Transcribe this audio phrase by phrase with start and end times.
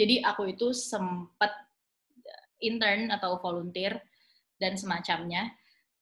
[0.00, 1.52] Jadi aku itu sempat
[2.64, 4.00] intern atau volunteer
[4.56, 5.52] dan semacamnya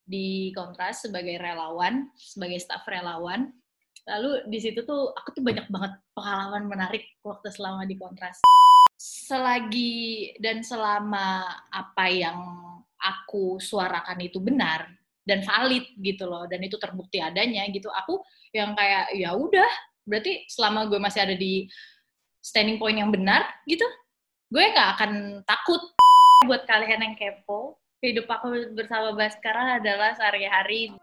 [0.06, 3.50] di Kontras sebagai relawan, sebagai staff relawan.
[4.06, 8.38] Lalu di situ tuh aku tuh banyak banget pengalaman menarik waktu selama di Kontras.
[8.98, 12.38] Selagi dan selama apa yang
[12.98, 14.86] aku suarakan itu benar
[15.26, 18.18] dan valid gitu loh dan itu terbukti adanya gitu aku
[18.50, 19.68] yang kayak ya udah
[20.08, 21.68] berarti selama gue masih ada di
[22.42, 23.84] standing point yang benar gitu
[24.48, 25.12] gue nggak akan
[25.44, 25.80] takut
[26.46, 27.76] buat kalian yang kepo.
[27.98, 30.94] Hidup aku bersama Baskara adalah sehari-hari.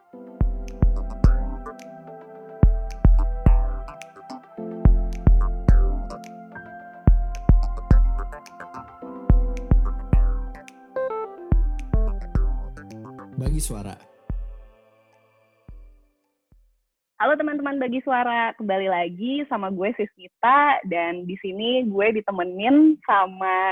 [13.35, 14.14] Bagi suara
[17.15, 23.71] Halo teman-teman bagi suara, kembali lagi sama gue Siskita dan di sini gue ditemenin sama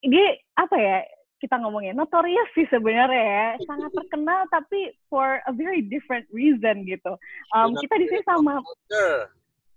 [0.00, 1.04] ini apa ya
[1.36, 7.12] kita ngomongnya notorious sih sebenarnya ya sangat terkenal tapi for a very different reason gitu.
[7.52, 8.64] Um, kita di sini sama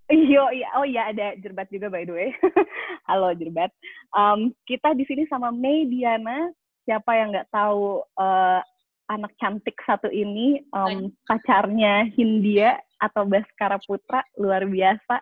[0.08, 2.32] Iyo, iya, oh iya ada Jerbat juga by the way.
[3.12, 3.76] Halo Jerbat.
[4.16, 6.48] Um, kita di sini sama May Diana.
[6.88, 8.64] Siapa yang nggak tahu uh,
[9.10, 15.22] anak cantik satu ini um, pacarnya Hindia atau Baskara Putra luar biasa.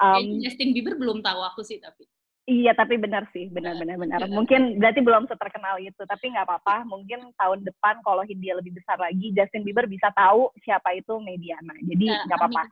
[0.00, 2.08] Um, Justin Bieber belum tahu aku sih tapi.
[2.44, 4.20] Iya tapi benar sih benar-benar benar.
[4.28, 6.84] Mungkin berarti belum seterkenal itu tapi nggak apa-apa.
[6.84, 11.72] Mungkin tahun depan kalau Hindia lebih besar lagi Justin Bieber bisa tahu siapa itu Mediana.
[11.80, 12.62] Jadi nah, nggak apa-apa.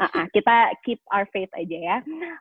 [0.00, 1.96] Uh -uh, kita keep our faith aja ya.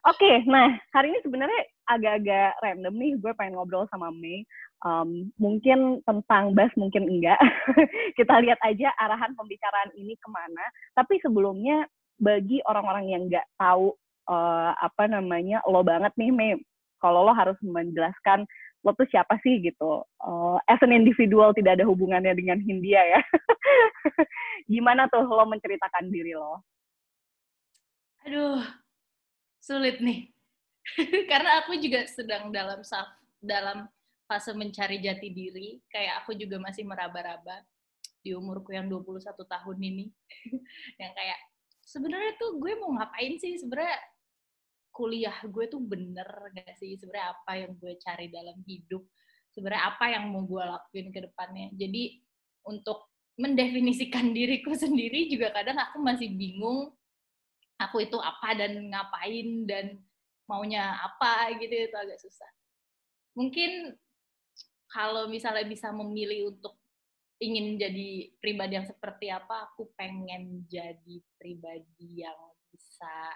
[0.07, 3.11] Oke, okay, nah hari ini sebenarnya agak-agak random nih.
[3.19, 4.47] Gue pengen ngobrol sama Mei.
[4.81, 7.37] Um, mungkin tentang bas, mungkin enggak.
[8.17, 10.63] kita lihat aja arahan pembicaraan ini ke mana.
[10.97, 11.85] Tapi sebelumnya
[12.17, 13.93] bagi orang-orang yang nggak tahu
[14.29, 16.51] uh, apa namanya lo banget nih Mei,
[17.01, 18.45] kalau lo harus menjelaskan
[18.81, 20.01] lo tuh siapa sih gitu.
[20.17, 23.21] Uh, as an individual tidak ada hubungannya dengan Hindia ya.
[24.73, 26.65] Gimana tuh lo menceritakan diri lo?
[28.21, 28.61] Aduh,
[29.57, 30.29] sulit nih.
[31.31, 32.81] Karena aku juga sedang dalam
[33.41, 33.89] dalam
[34.29, 37.65] fase mencari jati diri, kayak aku juga masih meraba-raba
[38.21, 40.05] di umurku yang 21 tahun ini.
[41.01, 41.39] yang kayak
[41.81, 43.57] sebenarnya tuh gue mau ngapain sih?
[43.57, 43.97] Sebenarnya
[44.93, 46.93] kuliah gue tuh bener gak sih?
[47.01, 49.01] Sebenarnya apa yang gue cari dalam hidup?
[49.49, 51.73] Sebenarnya apa yang mau gue lakuin ke depannya?
[51.73, 52.21] Jadi
[52.69, 53.09] untuk
[53.41, 56.93] mendefinisikan diriku sendiri juga kadang aku masih bingung
[57.87, 59.85] aku itu apa dan ngapain dan
[60.45, 62.51] maunya apa gitu itu agak susah.
[63.33, 63.95] Mungkin
[64.91, 66.75] kalau misalnya bisa memilih untuk
[67.41, 72.37] ingin jadi pribadi yang seperti apa, aku pengen jadi pribadi yang
[72.69, 73.33] bisa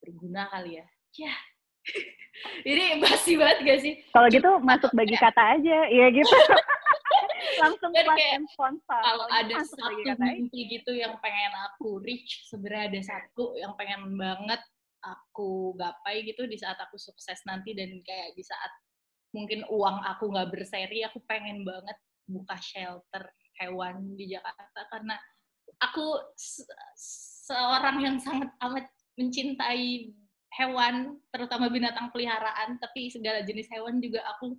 [0.00, 0.86] berguna kali ya.
[1.16, 1.34] Ya,
[2.68, 3.94] ini basi banget gak sih?
[4.12, 6.30] Kalau gitu masuk bagi kata aja, ya gitu.
[7.56, 9.00] langsung Dan kayak sponsor.
[9.00, 14.60] Kalau ada satu mimpi gitu yang pengen aku reach, sebenarnya ada satu yang pengen banget
[15.00, 18.72] aku gapai gitu di saat aku sukses nanti dan kayak di saat
[19.30, 23.30] mungkin uang aku nggak berseri, aku pengen banget buka shelter
[23.62, 25.14] hewan di Jakarta karena
[25.78, 26.66] aku se
[27.46, 30.10] seorang yang sangat amat mencintai
[30.56, 34.56] hewan, terutama binatang peliharaan, tapi segala jenis hewan juga aku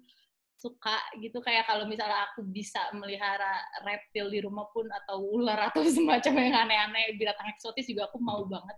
[0.58, 1.38] suka gitu.
[1.42, 6.56] Kayak kalau misalnya aku bisa melihara reptil di rumah pun atau ular atau semacam yang
[6.68, 8.78] aneh-aneh binatang eksotis juga aku mau banget.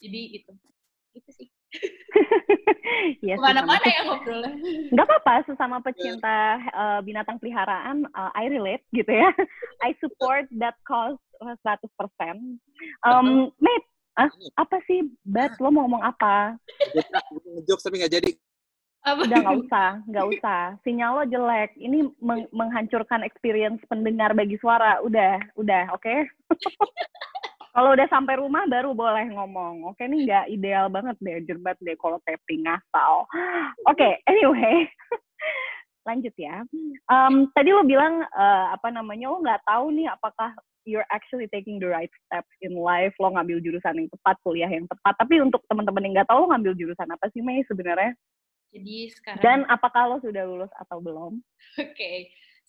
[0.00, 0.52] Jadi itu.
[1.16, 1.48] Itu sih.
[3.20, 4.56] Ya, mana-mana ya ngobrolnya.
[4.90, 9.28] Nggak apa-apa sesama pecinta uh, binatang peliharaan uh, I relate gitu ya.
[9.86, 11.60] I support that cause 100%
[13.04, 13.87] um, Mate,
[14.18, 16.58] ah, apa sih Bat lo mau ngomong apa
[17.54, 18.30] ngejok tapi nggak jadi
[19.06, 19.24] apa?
[19.24, 20.62] Udah nggak usah, nggak usah.
[20.82, 21.70] Sinyal lo jelek.
[21.78, 25.00] Ini meng menghancurkan experience pendengar bagi suara.
[25.00, 26.02] Udah, udah, oke?
[26.02, 26.26] Okay?
[27.78, 29.86] kalau udah sampai rumah baru boleh ngomong.
[29.86, 33.22] Oke, okay, ini nggak ideal banget deh, jerbat deh kalau tapping ngasal.
[33.86, 34.82] Oke, okay, anyway.
[36.08, 36.66] Lanjut ya.
[37.06, 40.56] Um, tadi lo bilang uh, apa namanya lo nggak tahu nih apakah
[40.88, 44.88] you're actually taking the right steps in life, lo ngambil jurusan yang tepat, kuliah yang
[44.88, 45.12] tepat.
[45.20, 48.16] Tapi untuk teman-teman yang nggak tahu lo ngambil jurusan apa sih Mei sebenarnya?
[48.72, 51.40] Jadi sekarang Dan apakah lo sudah lulus atau belum?
[51.76, 51.92] Oke.
[51.92, 52.18] Okay.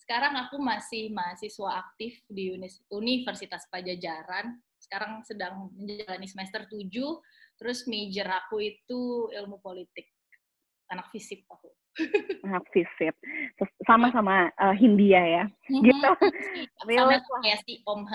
[0.00, 2.56] Sekarang aku masih mahasiswa aktif di
[2.90, 4.58] Universitas Pajajaran.
[4.80, 6.88] Sekarang sedang menjalani semester 7.
[7.60, 10.08] Terus major aku itu ilmu politik.
[10.88, 11.68] Anak fisip aku.
[12.72, 13.14] Fisip.
[13.86, 15.44] Sama-sama uh, Hindia ya.
[15.68, 16.10] Gitu.
[16.86, 18.06] Sama kayak si Om.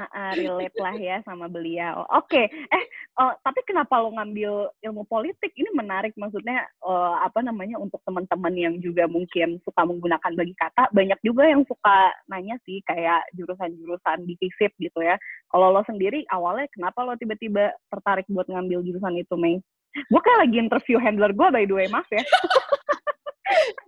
[0.00, 2.06] Uh, uh, relate lah ya sama beliau.
[2.14, 2.46] Oke, okay.
[2.48, 2.84] eh
[3.20, 5.50] uh, tapi kenapa lo ngambil ilmu politik?
[5.52, 10.94] Ini menarik maksudnya uh, apa namanya untuk teman-teman yang juga mungkin suka menggunakan bagi kata.
[10.94, 15.18] Banyak juga yang suka nanya sih kayak jurusan-jurusan di FISIP gitu ya.
[15.50, 19.58] Kalau lo sendiri awalnya kenapa lo tiba-tiba tertarik buat ngambil jurusan itu, Mei?
[20.06, 22.22] Gue kayak lagi interview handler gue by the way, maaf ya.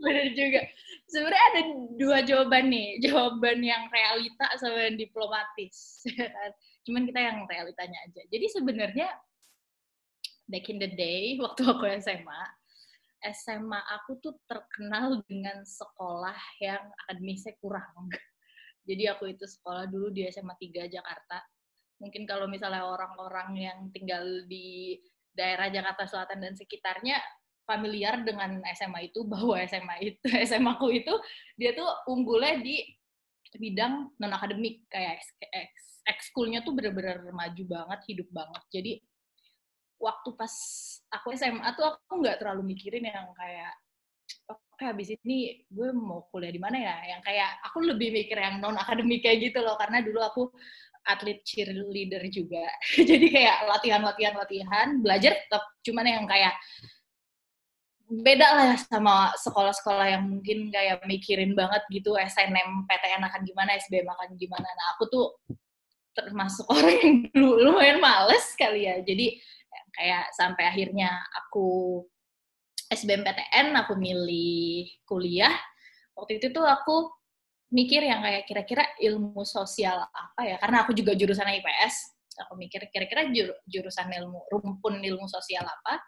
[0.04, 0.60] Bener juga
[1.12, 1.62] sebenarnya ada
[2.00, 6.02] dua jawaban nih, jawaban yang realita sama yang diplomatis.
[6.88, 8.22] Cuman kita yang realitanya aja.
[8.32, 9.08] Jadi sebenarnya
[10.48, 12.42] back in the day waktu aku SMA,
[13.22, 18.10] SMA aku tuh terkenal dengan sekolah yang akademisnya kurang.
[18.82, 21.38] Jadi aku itu sekolah dulu di SMA 3 Jakarta.
[22.02, 24.98] Mungkin kalau misalnya orang-orang yang tinggal di
[25.30, 27.22] daerah Jakarta Selatan dan sekitarnya
[27.64, 31.14] familiar dengan SMA itu bahwa SMA itu SMA aku itu
[31.56, 32.82] dia tuh unggulnya di
[33.52, 35.20] bidang non akademik kayak
[36.08, 38.62] ekskulnya tuh bener-bener maju banget hidup banget.
[38.72, 38.92] Jadi
[40.02, 40.54] waktu pas
[41.14, 43.76] aku SMA tuh aku nggak terlalu mikirin yang kayak
[44.50, 46.96] oke habis ini gue mau kuliah di mana ya?
[47.16, 50.42] Yang kayak aku lebih mikir yang non akademik kayak gitu loh karena dulu aku
[51.06, 52.66] atlet cheerleader juga.
[53.10, 56.54] Jadi kayak latihan latihan latihan belajar tetap cuman yang kayak
[58.12, 64.04] beda lah sama sekolah-sekolah yang mungkin kayak mikirin banget gitu SNM PTN akan gimana SBM
[64.04, 64.68] akan gimana.
[64.68, 65.26] Nah aku tuh
[66.12, 69.00] termasuk orang yang dulu lumayan males kali ya.
[69.00, 69.40] Jadi
[69.96, 72.00] kayak sampai akhirnya aku
[72.92, 75.56] SBM PTN aku milih kuliah.
[76.12, 77.08] Waktu itu tuh aku
[77.72, 80.60] mikir yang kayak kira-kira ilmu sosial apa ya?
[80.60, 86.00] Karena aku juga jurusan IPS aku mikir kira-kira jur, jurusan ilmu rumpun ilmu sosial apa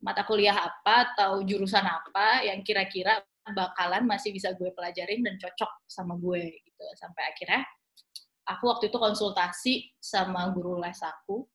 [0.00, 5.70] mata kuliah apa atau jurusan apa yang kira-kira bakalan masih bisa gue pelajarin dan cocok
[5.86, 6.84] sama gue gitu.
[6.98, 7.62] Sampai akhirnya
[8.46, 11.46] aku waktu itu konsultasi sama guru les aku.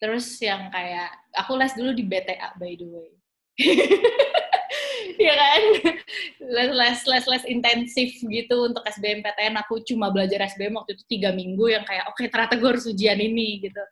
[0.00, 3.10] Terus yang kayak aku les dulu di BTA by the way.
[5.20, 5.62] Ya kan?
[6.40, 11.34] Les les les les intensif gitu untuk SBMPTN aku cuma belajar SBM waktu itu tiga
[11.34, 13.82] minggu yang kayak oke okay, ternyata gue harus ujian ini gitu.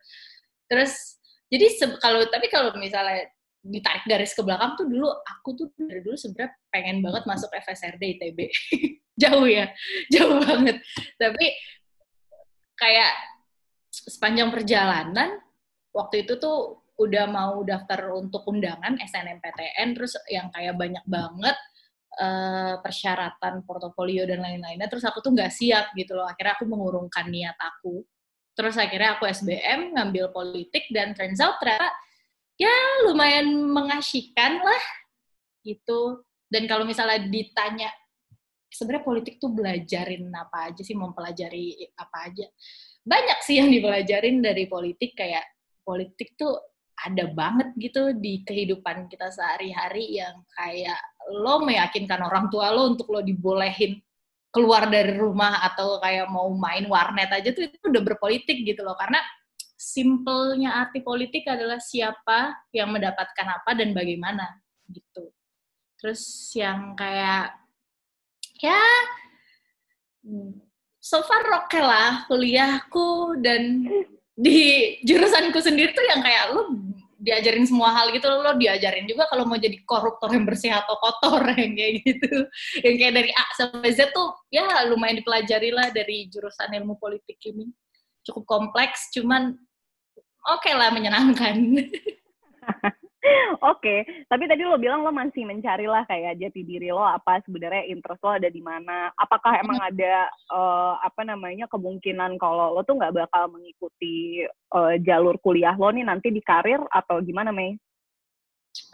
[0.70, 1.17] Terus
[1.48, 1.66] jadi
[2.00, 3.28] kalau tapi kalau misalnya
[3.58, 8.02] ditarik garis ke belakang tuh dulu aku tuh dari dulu sebenarnya pengen banget masuk FSRD
[8.16, 8.38] ITB
[9.22, 9.66] jauh ya
[10.14, 10.78] jauh banget.
[11.18, 11.46] Tapi
[12.78, 13.12] kayak
[13.90, 15.42] sepanjang perjalanan
[15.90, 21.54] waktu itu tuh udah mau daftar untuk undangan SNMPTN terus yang kayak banyak banget
[22.18, 26.26] uh, persyaratan portofolio dan lain-lainnya terus aku tuh nggak siap gitu loh.
[26.26, 28.06] Akhirnya aku mengurungkan niat aku
[28.58, 31.94] Terus akhirnya aku SBM, ngambil politik, dan turns out ternyata
[32.58, 32.74] ya
[33.06, 34.84] lumayan mengasihkan lah
[35.62, 36.26] gitu.
[36.50, 37.86] Dan kalau misalnya ditanya,
[38.66, 42.50] sebenarnya politik tuh belajarin apa aja sih, mempelajari apa aja.
[43.06, 45.46] Banyak sih yang dipelajarin dari politik, kayak
[45.86, 46.58] politik tuh
[46.98, 50.98] ada banget gitu di kehidupan kita sehari-hari yang kayak
[51.30, 54.02] lo meyakinkan orang tua lo untuk lo dibolehin
[54.58, 58.98] keluar dari rumah atau kayak mau main warnet aja tuh itu udah berpolitik gitu loh.
[58.98, 59.22] Karena
[59.78, 64.58] simpelnya arti politik adalah siapa yang mendapatkan apa dan bagaimana
[64.90, 65.30] gitu.
[66.02, 67.54] Terus yang kayak
[68.58, 68.82] ya
[70.98, 73.86] so far oke okay lah kuliahku dan
[74.34, 74.58] di
[75.06, 76.74] jurusanku sendiri tuh yang kayak lu
[77.18, 81.42] diajarin semua hal gitu lo diajarin juga kalau mau jadi koruptor yang bersih atau kotor
[81.60, 82.46] yang kayak gitu.
[82.86, 87.36] Yang kayak dari A sampai Z tuh ya lumayan dipelajari lah dari jurusan ilmu politik
[87.42, 87.66] ini.
[88.22, 89.58] Cukup kompleks cuman
[90.46, 91.58] oke okay lah menyenangkan
[93.18, 93.98] Oke, okay.
[94.30, 98.22] tapi tadi lo bilang lo masih mencari lah kayak jati diri lo apa sebenarnya interest
[98.22, 99.10] lo ada di mana.
[99.18, 105.34] Apakah emang ada uh, apa namanya kemungkinan kalau lo tuh nggak bakal mengikuti uh, jalur
[105.42, 107.74] kuliah lo nih nanti di karir atau gimana, Mei?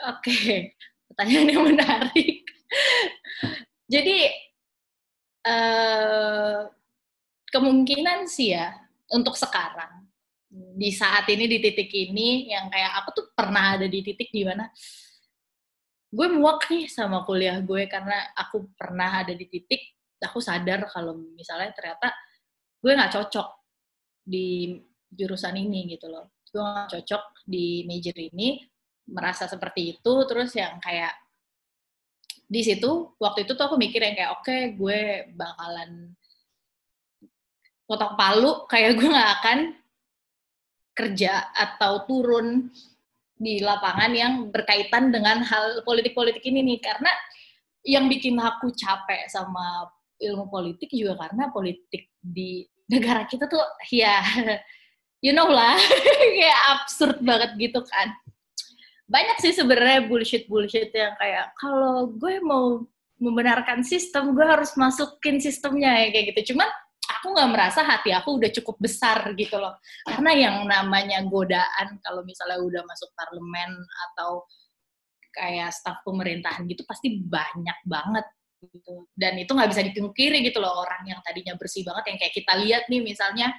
[0.09, 0.59] Oke, okay.
[1.13, 2.37] pertanyaan yang menarik.
[3.93, 4.19] Jadi
[5.45, 6.65] uh,
[7.53, 8.73] kemungkinan sih ya
[9.13, 10.09] untuk sekarang
[10.55, 14.47] di saat ini di titik ini yang kayak aku tuh pernah ada di titik di
[14.47, 14.71] mana
[16.15, 19.83] gue muak nih sama kuliah gue karena aku pernah ada di titik
[20.23, 22.15] aku sadar kalau misalnya ternyata
[22.79, 23.49] gue nggak cocok
[24.25, 24.79] di
[25.13, 26.33] jurusan ini gitu loh.
[26.49, 28.63] Gue nggak cocok di major ini
[29.11, 31.13] merasa seperti itu terus yang kayak
[32.45, 35.01] di situ waktu itu tuh aku mikir yang kayak oke okay, gue
[35.37, 36.13] bakalan
[37.85, 39.59] kotak palu kayak gue nggak akan
[40.95, 42.71] kerja atau turun
[43.35, 46.81] di lapangan yang berkaitan dengan hal politik-politik ini nih.
[46.81, 47.11] Karena
[47.85, 49.91] yang bikin aku capek sama
[50.23, 53.61] ilmu politik juga karena politik di negara kita tuh
[53.93, 54.23] ya
[55.25, 55.77] you know lah
[56.39, 58.15] kayak absurd banget gitu kan.
[59.05, 62.81] Banyak sih sebenarnya bullshit bullshit yang kayak kalau gue mau
[63.21, 66.55] membenarkan sistem gue harus masukin sistemnya ya kayak gitu.
[66.55, 66.71] Cuman
[67.25, 72.21] aku nggak merasa hati aku udah cukup besar gitu loh karena yang namanya godaan kalau
[72.21, 73.73] misalnya udah masuk parlemen
[74.13, 74.45] atau
[75.33, 78.29] kayak staf pemerintahan gitu pasti banyak banget
[78.69, 82.35] gitu dan itu nggak bisa dipungkiri gitu loh orang yang tadinya bersih banget yang kayak
[82.37, 83.57] kita lihat nih misalnya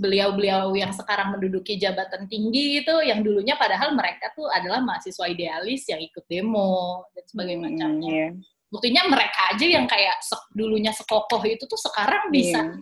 [0.00, 5.88] beliau-beliau yang sekarang menduduki jabatan tinggi itu yang dulunya padahal mereka tuh adalah mahasiswa idealis
[5.88, 7.68] yang ikut demo dan sebagainya.
[8.04, 8.32] Yeah.
[8.66, 12.74] Buktinya mereka aja yang kayak se dulunya sekokoh itu tuh sekarang bisa yeah.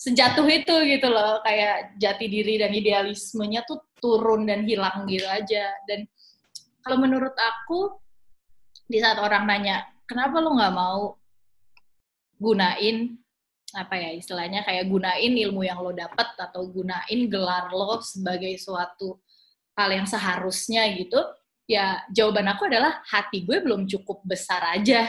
[0.00, 5.76] sejatuh itu gitu loh kayak jati diri dan idealismenya tuh turun dan hilang gitu aja
[5.84, 6.08] dan
[6.84, 8.00] kalau menurut aku
[8.88, 11.16] di saat orang nanya kenapa lo nggak mau
[12.36, 13.16] gunain
[13.74, 19.18] apa ya istilahnya kayak gunain ilmu yang lo dapet atau gunain gelar lo sebagai suatu
[19.74, 21.18] hal yang seharusnya gitu
[21.64, 25.08] ya jawaban aku adalah hati gue belum cukup besar aja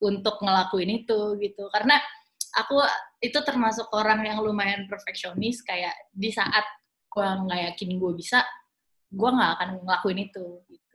[0.00, 1.96] untuk ngelakuin itu gitu karena
[2.56, 2.80] aku
[3.24, 6.64] itu termasuk orang yang lumayan perfeksionis kayak di saat
[7.08, 8.44] gue nggak yakin gue bisa
[9.08, 10.85] gue nggak akan ngelakuin itu gitu.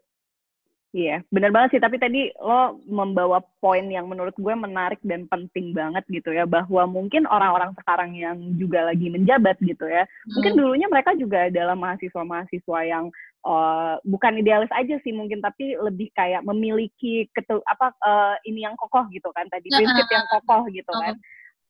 [0.92, 1.82] Iya, benar banget sih.
[1.82, 6.84] Tapi tadi lo membawa poin yang menurut gue menarik dan penting banget gitu ya, bahwa
[6.84, 10.36] mungkin orang-orang sekarang yang juga lagi menjabat gitu ya, hmm.
[10.36, 13.08] mungkin dulunya mereka juga adalah mahasiswa-mahasiswa yang
[13.48, 18.76] uh, bukan idealis aja sih mungkin, tapi lebih kayak memiliki ketu apa uh, ini yang
[18.76, 21.16] kokoh gitu kan tadi, prinsip yang kokoh gitu kan.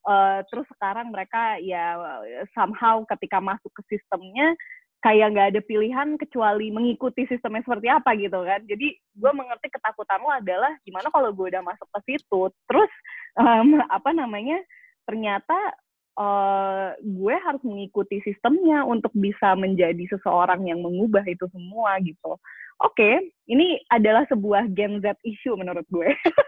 [0.02, 1.94] Uh, terus sekarang mereka ya
[2.58, 4.58] somehow ketika masuk ke sistemnya
[5.02, 8.62] kayak nggak ada pilihan kecuali mengikuti sistemnya seperti apa gitu kan.
[8.70, 12.92] Jadi gue mengerti ketakutan lo adalah gimana kalau gue udah masuk ke situ, terus
[13.36, 14.62] um, apa namanya
[15.10, 15.58] ternyata
[16.22, 22.38] uh, gue harus mengikuti sistemnya untuk bisa menjadi seseorang yang mengubah itu semua gitu.
[22.82, 26.10] Oke, okay, ini adalah sebuah Gen Z issue menurut gue.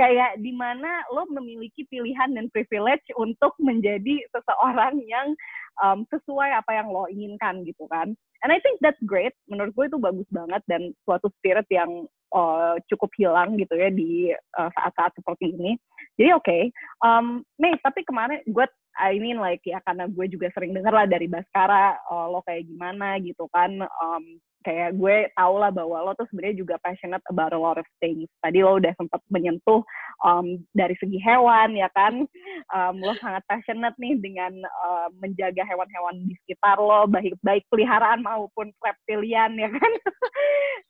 [0.00, 5.32] kayak di mana lo memiliki pilihan dan privilege untuk menjadi seseorang yang
[5.80, 8.12] um, sesuai apa yang lo inginkan gitu kan.
[8.44, 9.32] And I think that's great.
[9.48, 12.06] Menurut gue itu bagus banget dan suatu spirit yang
[12.36, 15.80] uh, cukup hilang gitu ya di uh, saat-saat uh, seperti ini.
[16.20, 16.62] Jadi oke, okay.
[17.02, 21.04] um, Mei, tapi kemarin gue I mean like ya karena gue juga sering denger lah
[21.04, 24.24] dari Baskara uh, lo kayak gimana gitu kan um,
[24.66, 28.26] kayak gue tau lah bahwa lo tuh sebenarnya juga passionate about a lot of things.
[28.42, 29.86] Tadi lo udah sempat menyentuh
[30.26, 32.26] um, dari segi hewan ya kan,
[32.74, 34.50] um, lo sangat passionate nih dengan
[34.82, 39.92] uh, menjaga hewan-hewan di sekitar lo, baik baik peliharaan maupun reptilian ya kan,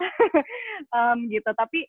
[0.97, 1.53] um, gitu.
[1.53, 1.85] Tapi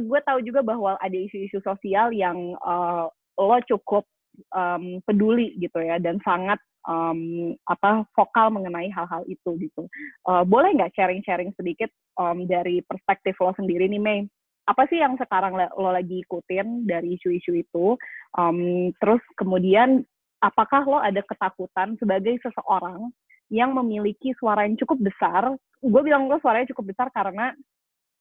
[0.00, 4.08] gue tahu juga bahwa ada isu-isu sosial yang uh, lo cukup
[4.54, 6.58] um, peduli gitu ya dan sangat
[6.88, 9.86] um, apa vokal mengenai hal-hal itu gitu.
[10.24, 14.20] Uh, boleh nggak sharing-sharing sedikit um, dari perspektif lo sendiri nih Mei?
[14.68, 17.98] Apa sih yang sekarang lo lagi ikutin dari isu-isu itu?
[18.38, 20.06] Um, terus kemudian
[20.40, 23.10] apakah lo ada ketakutan sebagai seseorang
[23.50, 25.52] yang memiliki suara yang cukup besar?
[25.82, 27.50] Gue bilang lo suaranya cukup besar karena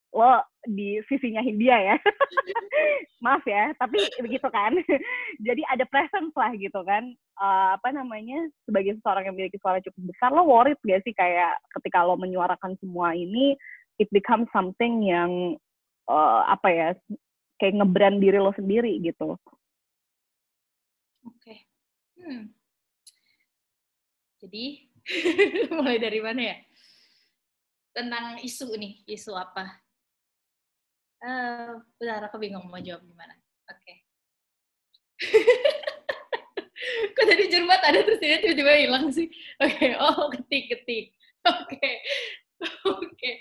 [0.09, 1.95] lo di sisinya Hindia ya.
[3.23, 4.73] Maaf ya, tapi begitu kan.
[5.47, 7.13] Jadi ada presence lah gitu kan.
[7.39, 11.55] Uh, apa namanya, sebagai seseorang yang memiliki suara cukup besar, lo worried gak sih kayak
[11.79, 13.55] ketika lo menyuarakan semua ini,
[14.01, 15.55] it becomes something yang,
[16.09, 16.89] uh, apa ya,
[17.61, 19.39] kayak ngebrand diri lo sendiri gitu.
[21.23, 21.37] Oke.
[21.39, 21.59] Okay.
[22.19, 22.51] Hmm.
[24.39, 24.87] Jadi,
[25.75, 26.57] mulai dari mana ya?
[27.91, 29.88] Tentang isu nih, isu apa?
[31.19, 33.35] Uh, bentar, aku bingung mau jawab gimana.
[33.67, 33.83] Oke.
[33.83, 33.97] Okay.
[37.15, 39.27] Kok tadi cermat ada terus dia tiba-tiba hilang sih?
[39.59, 39.91] Oke, okay.
[40.03, 41.11] oh ketik-ketik.
[41.43, 41.95] Oke, okay.
[42.88, 43.03] oke.
[43.15, 43.35] Okay.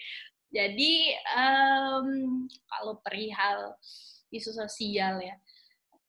[0.51, 2.09] Jadi um,
[2.67, 3.79] kalau perihal
[4.35, 5.39] isu sosial ya,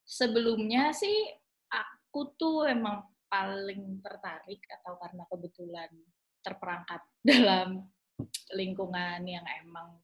[0.08, 1.30] sebelumnya sih
[1.70, 5.92] aku tuh emang paling tertarik atau karena kebetulan
[6.42, 7.86] terperangkap dalam
[8.58, 10.02] lingkungan yang emang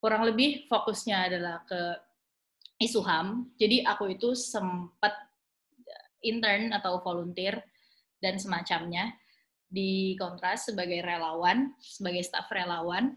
[0.00, 1.80] kurang lebih fokusnya adalah ke
[2.80, 3.52] isu HAM.
[3.60, 5.12] Jadi aku itu sempat
[6.24, 7.60] intern atau volunteer
[8.20, 9.12] dan semacamnya
[9.70, 13.12] di Kontras sebagai relawan, sebagai staf relawan.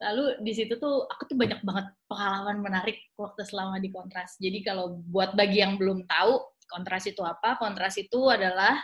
[0.00, 4.38] Lalu di situ tuh aku tuh banyak banget pengalaman menarik waktu selama di Kontras.
[4.40, 7.58] Jadi kalau buat bagi yang belum tahu Kontras itu apa?
[7.58, 8.78] Kontras itu adalah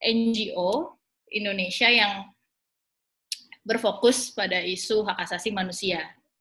[0.00, 0.96] NGO
[1.30, 2.24] Indonesia yang
[3.60, 6.00] berfokus pada isu hak asasi manusia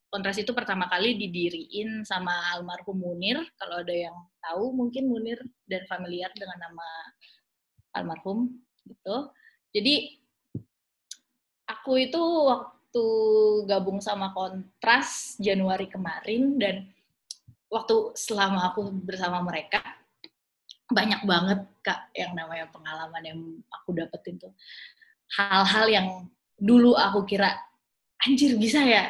[0.10, 3.40] kontras itu pertama kali didiriin sama almarhum Munir.
[3.56, 5.40] Kalau ada yang tahu mungkin Munir
[5.70, 6.88] dan familiar dengan nama
[7.94, 8.50] almarhum
[8.90, 9.30] gitu.
[9.70, 10.18] Jadi
[11.70, 13.06] aku itu waktu
[13.70, 16.90] gabung sama Kontras Januari kemarin dan
[17.70, 19.78] waktu selama aku bersama mereka
[20.90, 23.40] banyak banget kak yang namanya pengalaman yang
[23.70, 24.50] aku dapetin tuh
[25.38, 26.08] hal-hal yang
[26.58, 27.54] dulu aku kira
[28.26, 29.06] anjir bisa ya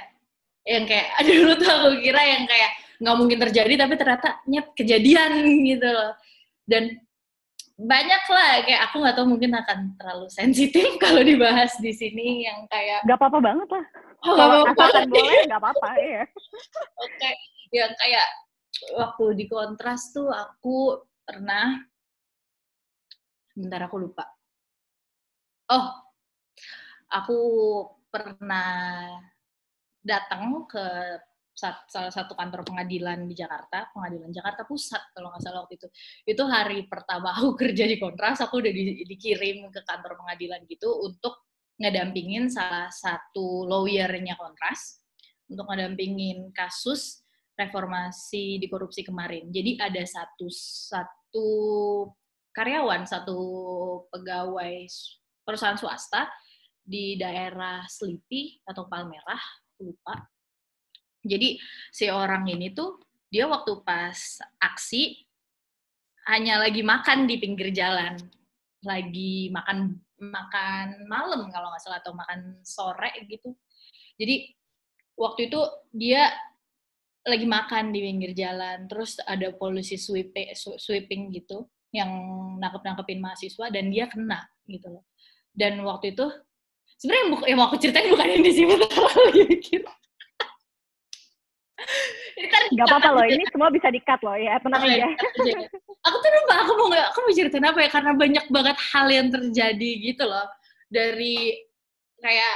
[0.68, 5.32] yang kayak dulu tuh aku kira yang kayak nggak mungkin terjadi tapi ternyata nyet kejadian
[5.70, 6.12] gitu loh.
[6.70, 7.00] Dan
[7.80, 12.68] banyak lah kayak aku nggak tahu mungkin akan terlalu sensitif kalau dibahas di sini yang
[12.68, 13.86] kayak nggak apa-apa banget lah.
[14.28, 17.34] Oh, kalau asalkan boleh nggak apa-apa ya oke okay.
[17.72, 18.28] yang kayak
[19.00, 21.80] waktu di kontras tuh aku pernah
[23.56, 24.28] bentar aku lupa.
[25.72, 26.10] Oh
[27.10, 27.40] aku
[28.10, 29.08] pernah
[30.10, 30.86] datang ke
[31.60, 35.88] salah satu kantor pengadilan di Jakarta, pengadilan Jakarta Pusat kalau nggak salah waktu itu.
[36.24, 40.88] Itu hari pertama aku kerja di Kontras, aku udah di, dikirim ke kantor pengadilan gitu
[41.04, 45.04] untuk ngedampingin salah satu lawyernya Kontras
[45.52, 47.24] untuk ngedampingin kasus
[47.60, 49.52] reformasi di korupsi kemarin.
[49.52, 51.50] Jadi ada satu satu
[52.56, 53.40] karyawan, satu
[54.12, 54.88] pegawai
[55.44, 56.32] perusahaan swasta
[56.80, 59.44] di daerah Selipi atau Palmerah,
[59.82, 60.30] lupa.
[61.24, 61.60] Jadi
[61.92, 65.28] si orang ini tuh dia waktu pas aksi
[66.30, 68.16] hanya lagi makan di pinggir jalan,
[68.86, 73.56] lagi makan makan malam kalau nggak salah atau makan sore gitu.
[74.20, 74.52] Jadi
[75.16, 75.60] waktu itu
[75.96, 76.32] dia
[77.28, 82.10] lagi makan di pinggir jalan, terus ada polisi sweeping, sweeping gitu yang
[82.62, 85.04] nangkep nangkepin mahasiswa dan dia kena gitu loh.
[85.52, 86.30] Dan waktu itu
[87.00, 89.82] sebenarnya yang mau aku ceritain bukan yang di sini lagi mikir.
[92.36, 95.08] ini kan nggak apa-apa loh, ini semua bisa dikat loh ya, tenang aja.
[96.04, 99.08] aku tuh lupa, aku mau nggak, aku mau ceritain apa ya, karena banyak banget hal
[99.08, 100.48] yang terjadi gitu loh.
[100.92, 101.56] Dari
[102.20, 102.56] kayak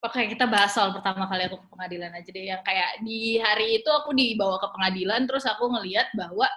[0.00, 2.48] Oke, kita bahas soal pertama kali aku ke pengadilan aja deh.
[2.48, 6.48] Yang kayak di hari itu aku dibawa ke pengadilan, terus aku ngeliat bahwa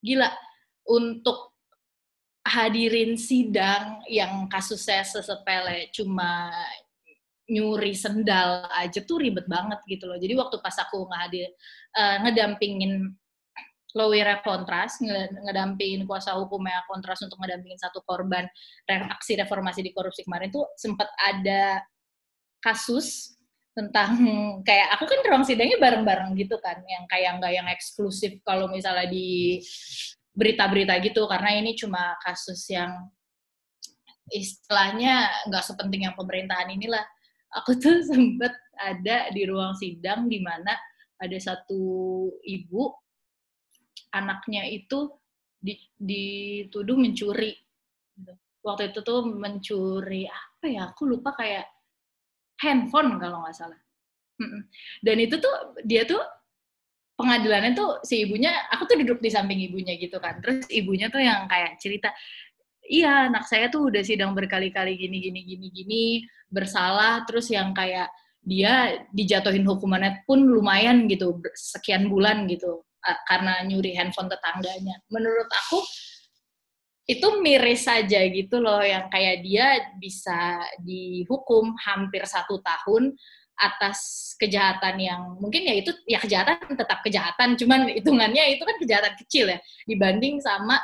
[0.00, 0.32] gila
[0.88, 1.55] untuk
[2.46, 6.54] hadirin sidang yang kasusnya sesepele cuma
[7.46, 10.18] nyuri sendal aja tuh ribet banget gitu loh.
[10.18, 11.50] Jadi waktu pas aku ngadir
[11.94, 13.14] uh, ngedampingin
[13.96, 15.00] lawyer kontras,
[15.46, 18.44] ngedampingin kuasa hukumnya kontras untuk ngedampingin satu korban
[18.86, 21.80] aksi reformasi di korupsi kemarin tuh sempat ada
[22.60, 23.38] kasus
[23.72, 24.12] tentang
[24.68, 29.08] kayak aku kan ruang sidangnya bareng-bareng gitu kan, yang kayak nggak yang eksklusif kalau misalnya
[29.08, 29.62] di
[30.36, 32.92] berita-berita gitu karena ini cuma kasus yang
[34.28, 37.02] istilahnya nggak sepenting yang pemerintahan inilah.
[37.56, 40.76] Aku tuh sempet ada di ruang sidang di mana
[41.16, 41.80] ada satu
[42.44, 42.92] ibu
[44.12, 45.08] anaknya itu
[45.96, 47.56] dituduh mencuri.
[48.60, 50.92] Waktu itu tuh mencuri apa ya?
[50.92, 51.64] Aku lupa kayak
[52.60, 53.80] handphone kalau nggak salah.
[55.00, 56.20] Dan itu tuh dia tuh
[57.16, 60.38] pengadilannya tuh si ibunya, aku tuh duduk di samping ibunya gitu kan.
[60.44, 62.12] Terus ibunya tuh yang kayak cerita,
[62.86, 66.04] iya anak saya tuh udah sidang berkali-kali gini gini gini gini
[66.46, 68.06] bersalah terus yang kayak
[68.46, 72.86] dia dijatuhin hukumannya pun lumayan gitu sekian bulan gitu
[73.26, 75.02] karena nyuri handphone tetangganya.
[75.10, 75.82] Menurut aku
[77.06, 83.14] itu miris saja gitu loh yang kayak dia bisa dihukum hampir satu tahun
[83.56, 89.14] atas kejahatan yang mungkin ya itu ya kejahatan tetap kejahatan cuman hitungannya itu kan kejahatan
[89.16, 90.76] kecil ya dibanding sama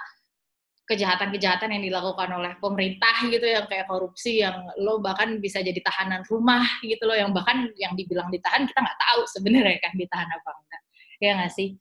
[0.88, 6.24] kejahatan-kejahatan yang dilakukan oleh pemerintah gitu yang kayak korupsi yang lo bahkan bisa jadi tahanan
[6.26, 10.50] rumah gitu loh yang bahkan yang dibilang ditahan kita nggak tahu sebenarnya kan ditahan apa
[10.52, 10.82] enggak
[11.22, 11.78] ya nggak sih?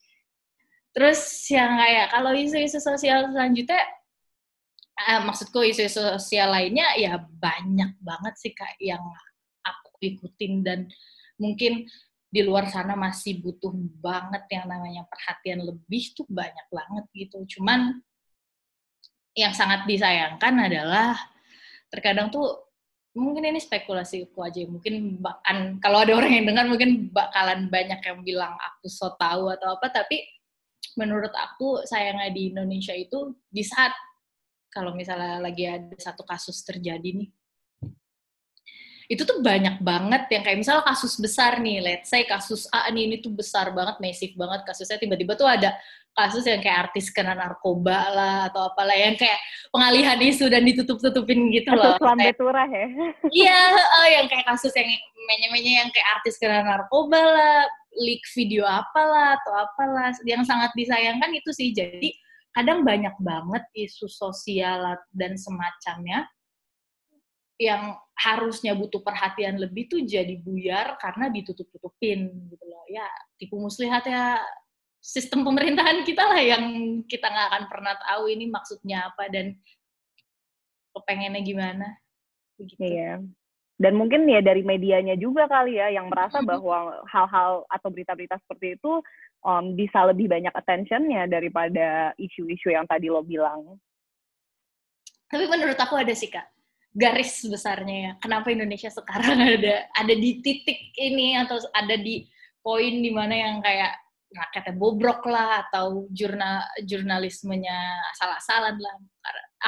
[0.94, 3.82] Terus yang kayak kalau isu-isu sosial selanjutnya,
[5.10, 9.02] uh, maksudku isu-isu sosial lainnya ya banyak banget sih kak yang
[10.02, 10.90] ikutin dan
[11.38, 11.86] mungkin
[12.32, 17.44] di luar sana masih butuh banget yang namanya perhatian lebih tuh banyak banget gitu.
[17.58, 18.00] Cuman
[19.36, 21.16] yang sangat disayangkan adalah
[21.92, 22.72] terkadang tuh
[23.12, 28.00] mungkin ini spekulasi aku aja mungkin bahkan kalau ada orang yang dengar mungkin bakalan banyak
[28.00, 30.24] yang bilang aku so tahu atau apa tapi
[30.96, 33.92] menurut aku sayangnya di Indonesia itu di saat
[34.72, 37.28] kalau misalnya lagi ada satu kasus terjadi nih
[39.12, 43.12] itu tuh banyak banget yang kayak misalnya kasus besar nih, let's say kasus A nih
[43.12, 45.76] ini tuh besar banget, massive banget kasusnya tiba-tiba tuh ada
[46.16, 49.36] kasus yang kayak artis kena narkoba lah atau apalah yang kayak
[49.68, 52.00] pengalihan isu dan ditutup-tutupin gitu loh.
[52.00, 52.88] Kasus lambe turah ya.
[53.44, 54.88] Iya, uh, yang kayak kasus yang
[55.28, 57.68] menye-menye yang kayak artis kena narkoba lah,
[58.00, 62.16] leak video apalah atau apalah yang sangat disayangkan itu sih jadi
[62.56, 66.28] kadang banyak banget isu sosial dan semacamnya
[67.62, 72.82] yang harusnya butuh perhatian lebih tuh jadi buyar karena ditutup-tutupin gitu loh.
[72.90, 73.06] Ya,
[73.38, 74.42] tipu muslihat ya
[74.98, 76.66] sistem pemerintahan kita lah yang
[77.06, 79.54] kita nggak akan pernah tahu ini maksudnya apa dan
[80.98, 81.88] kepengennya gimana.
[82.58, 82.82] Begitu.
[82.82, 83.22] Iya.
[83.82, 88.78] Dan mungkin ya dari medianya juga kali ya yang merasa bahwa hal-hal atau berita-berita seperti
[88.78, 89.02] itu
[89.42, 93.78] um, bisa lebih banyak attentionnya daripada isu-isu yang tadi lo bilang.
[95.30, 96.61] Tapi menurut aku ada sih kak
[96.92, 102.28] garis besarnya ya kenapa Indonesia sekarang ada ada di titik ini atau ada di
[102.62, 103.96] poin di mana yang kayak
[104.32, 108.96] rakyatnya bobrok lah atau jurnal jurnalismenya salah-salah lah.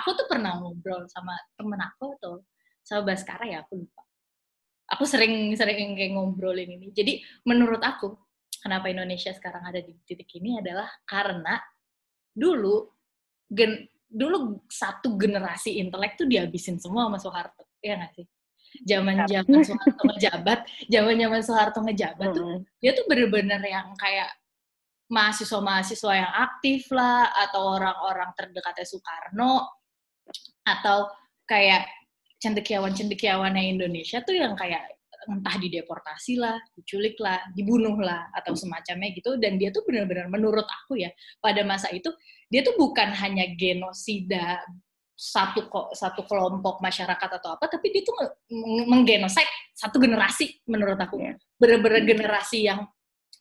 [0.02, 2.38] Aku tuh pernah ngobrol sama temen aku tuh
[2.82, 4.02] sama Baskara ya aku lupa.
[4.96, 6.96] Aku sering sering kayak ngobrolin ini.
[6.96, 8.16] Jadi menurut aku
[8.64, 11.60] kenapa Indonesia sekarang ada di titik ini adalah karena
[12.32, 12.88] dulu
[13.52, 18.26] gen, dulu satu generasi intelek tuh dihabisin semua sama Soeharto, ya nggak sih?
[18.86, 24.30] Zaman zaman Soeharto ngejabat, zaman zaman Soeharto ngejabat tuh dia tuh bener-bener yang kayak
[25.10, 29.70] mahasiswa-mahasiswa yang aktif lah, atau orang-orang terdekatnya Soekarno,
[30.66, 31.12] atau
[31.46, 31.86] kayak
[32.42, 34.90] cendekiawan-cendekiawannya Indonesia tuh yang kayak
[35.30, 39.36] entah dideportasi lah, diculik lah, dibunuh lah, atau semacamnya gitu.
[39.40, 42.10] Dan dia tuh benar-benar menurut aku ya, pada masa itu,
[42.48, 44.62] dia tuh bukan hanya genosida
[45.14, 48.18] satu kok satu kelompok masyarakat atau apa, tapi dia tuh
[48.90, 49.46] menggenosid
[49.78, 51.22] satu generasi menurut aku.
[51.22, 51.38] Yeah.
[51.62, 52.90] Bener-bener generasi yang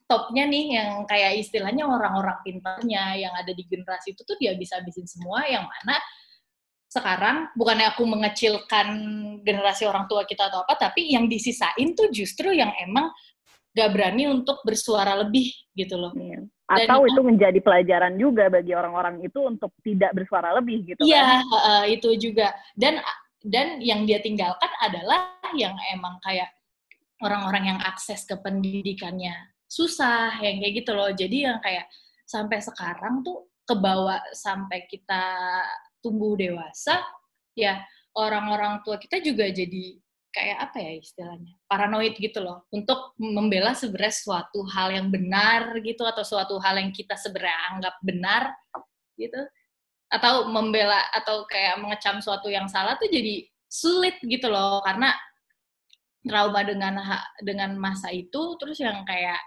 [0.05, 4.79] topnya nih, yang kayak istilahnya orang-orang pintarnya yang ada di generasi itu tuh dia bisa
[4.79, 5.97] habisin semua, yang mana
[6.93, 8.89] sekarang bukannya aku mengecilkan
[9.41, 13.09] generasi orang tua kita atau apa, tapi yang disisain tuh justru yang emang
[13.73, 16.13] gak berani untuk bersuara lebih gitu loh.
[16.13, 16.45] Iya.
[16.69, 21.41] Atau Dan itu menjadi pelajaran juga bagi orang-orang itu untuk tidak bersuara lebih gitu Iya,
[21.41, 21.45] kan?
[21.49, 22.53] uh, itu juga.
[22.77, 23.01] Dan
[23.41, 26.53] dan yang dia tinggalkan adalah yang emang kayak
[27.25, 29.33] orang-orang yang akses ke pendidikannya
[29.65, 31.09] susah, yang kayak gitu loh.
[31.09, 31.89] Jadi yang kayak
[32.29, 35.25] sampai sekarang tuh kebawa sampai kita
[36.03, 37.01] tumbuh dewasa,
[37.57, 37.81] ya
[38.13, 39.97] orang-orang tua kita juga jadi
[40.33, 46.09] kayak apa ya istilahnya paranoid gitu loh untuk membela sebenarnya suatu hal yang benar gitu
[46.09, 48.43] atau suatu hal yang kita sebenarnya anggap benar
[49.21, 49.41] gitu.
[50.13, 55.17] Atau membela atau kayak mengecam suatu yang salah tuh jadi sulit gitu loh karena
[56.21, 57.01] trauma dengan
[57.41, 59.41] dengan masa itu terus yang kayak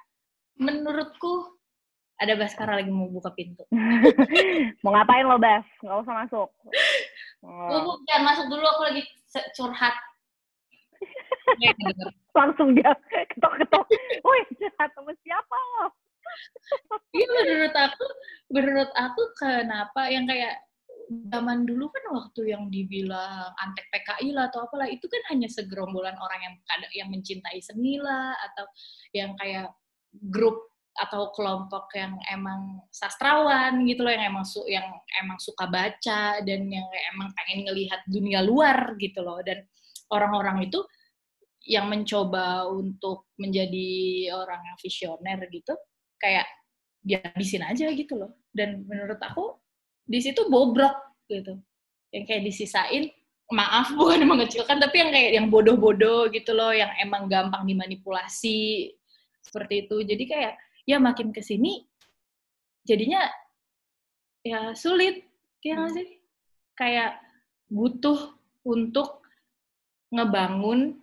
[0.58, 1.55] menurutku
[2.16, 3.68] ada Baskara lagi mau buka pintu.
[4.84, 5.68] mau ngapain lo, Bas?
[5.84, 6.50] Nggak usah masuk.
[7.44, 8.00] Oh.
[8.08, 9.02] Jangan masuk dulu, aku lagi
[9.56, 9.96] curhat.
[12.38, 13.86] Langsung dia ketok-ketok.
[14.24, 15.86] Woi, curhat sama siapa lo?
[17.16, 18.06] Iya, menurut aku,
[18.52, 20.66] menurut aku kenapa yang kayak
[21.30, 26.18] zaman dulu kan waktu yang dibilang antek PKI lah atau apalah itu kan hanya segerombolan
[26.18, 26.56] orang yang
[26.98, 28.66] yang mencintai seni lah atau
[29.14, 29.70] yang kayak
[30.34, 34.88] grup atau kelompok yang emang sastrawan gitu loh yang emang su yang
[35.20, 39.44] emang suka baca dan yang emang pengen ngelihat dunia luar gitu loh.
[39.44, 39.68] Dan
[40.08, 40.80] orang-orang itu
[41.68, 43.90] yang mencoba untuk menjadi
[44.38, 45.74] orang yang visioner gitu
[46.22, 46.48] kayak
[47.04, 48.32] dia habisin aja gitu loh.
[48.56, 49.60] Dan menurut aku
[50.08, 50.96] di situ bobrok
[51.28, 51.60] gitu.
[52.16, 53.04] Yang kayak disisain
[53.52, 58.96] maaf bukan mengecilkan tapi yang kayak yang bodoh-bodoh gitu loh yang emang gampang dimanipulasi
[59.44, 60.02] seperti itu.
[60.02, 60.56] Jadi kayak
[60.86, 61.84] ya makin ke sini
[62.86, 63.26] jadinya
[64.46, 65.26] ya sulit.
[65.66, 66.08] Ya nggak sih?
[66.78, 67.18] Kayak
[67.74, 69.26] butuh untuk
[70.14, 71.02] ngebangun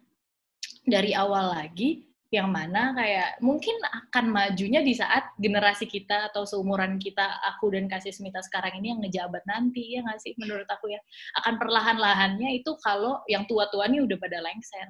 [0.86, 3.76] dari awal lagi yang mana kayak mungkin
[4.08, 8.88] akan majunya di saat generasi kita atau seumuran kita aku dan kasih Smita sekarang ini
[8.88, 11.02] yang ngejabat nanti ya nggak sih menurut aku ya.
[11.42, 14.88] Akan perlahan-lahannya itu kalau yang tua-tua ini udah pada lengser.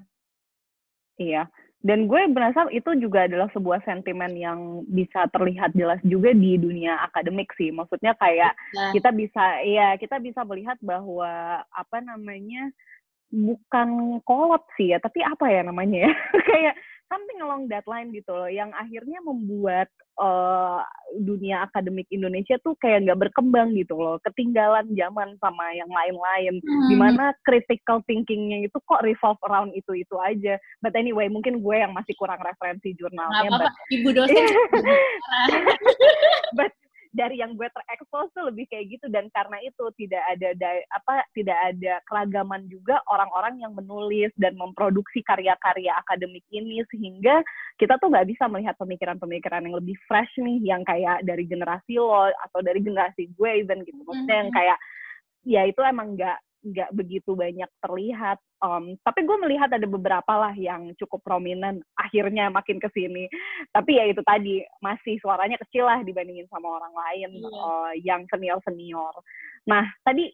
[1.19, 1.51] Iya,
[1.83, 6.95] dan gue merasa itu juga adalah sebuah sentimen yang bisa terlihat jelas juga di dunia
[7.11, 7.75] akademik sih.
[7.75, 8.95] Maksudnya kayak nah.
[8.95, 12.71] kita bisa ya kita bisa melihat bahwa apa namanya
[13.35, 16.13] bukan kolot sih ya, tapi apa ya namanya ya?
[16.55, 16.75] kayak
[17.13, 20.81] something along that line gitu loh yang akhirnya membuat uh,
[21.21, 26.57] dunia akademik Indonesia tuh kayak nggak berkembang gitu loh ketinggalan zaman sama yang lain-lain.
[26.65, 26.89] Hmm.
[26.89, 30.57] di mana critical thinkingnya itu kok revolve around itu itu aja.
[30.81, 34.43] But anyway mungkin gue yang masih kurang referensi jurnalnya apa, but, ibu dosen.
[36.57, 36.73] But
[37.13, 39.07] dari yang gue terekspos tuh lebih kayak gitu.
[39.13, 44.57] Dan karena itu tidak ada da- apa tidak ada keragaman juga orang-orang yang menulis dan
[44.57, 46.81] memproduksi karya-karya akademik ini.
[46.89, 47.45] Sehingga
[47.77, 52.33] kita tuh nggak bisa melihat pemikiran-pemikiran yang lebih fresh nih yang kayak dari generasi lo
[52.33, 54.01] atau dari generasi gue even gitu.
[54.03, 54.79] Maksudnya yang kayak
[55.43, 58.39] ya itu emang nggak nggak begitu banyak terlihat.
[58.63, 63.27] Um, tapi gue melihat ada beberapa lah yang cukup prominent akhirnya makin ke sini.
[63.75, 67.59] Tapi ya itu tadi masih suaranya kecil lah dibandingin sama orang lain yeah.
[67.59, 69.15] uh, yang senior senior.
[69.67, 70.31] Nah tadi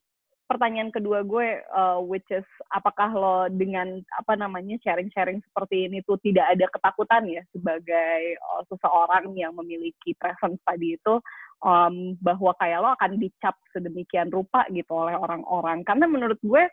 [0.49, 6.17] pertanyaan kedua gue, uh, which is apakah lo dengan apa namanya sharing-sharing seperti ini tuh
[6.25, 11.21] tidak ada ketakutan ya sebagai uh, seseorang yang memiliki presence tadi itu
[11.61, 15.85] um, bahwa kayak lo akan dicap sedemikian rupa gitu oleh orang-orang.
[15.85, 16.65] Karena menurut gue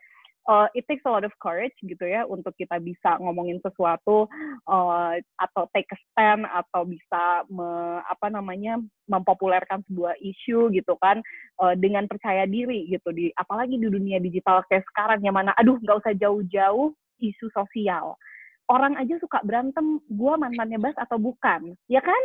[0.47, 4.29] uh, it takes a lot of courage gitu ya untuk kita bisa ngomongin sesuatu
[4.69, 8.79] uh, atau take a stand atau bisa me, apa namanya
[9.10, 11.21] mempopulerkan sebuah isu gitu kan
[11.62, 15.77] uh, dengan percaya diri gitu di apalagi di dunia digital kayak sekarang yang mana aduh
[15.81, 18.17] nggak usah jauh-jauh isu sosial
[18.65, 21.78] orang aja suka berantem gue mantannya Bas atau bukan?
[21.86, 22.23] Ya kan?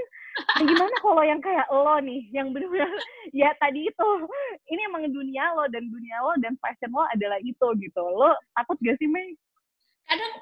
[0.57, 2.88] Nah, gimana kalau yang kayak lo nih yang benar-benar
[3.35, 4.09] ya tadi itu
[4.70, 8.03] ini emang dunia lo dan dunia lo dan passion lo adalah itu gitu.
[8.03, 9.37] Lo takut gak sih Mei?
[10.11, 10.33] kadang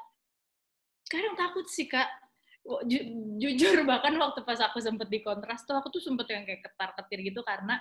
[1.13, 2.09] kadang takut sih kak.
[2.85, 3.01] Ju,
[3.41, 6.93] jujur bahkan waktu pas aku sempet di kontras tuh aku tuh sempet yang kayak ketar
[7.01, 7.81] ketir gitu karena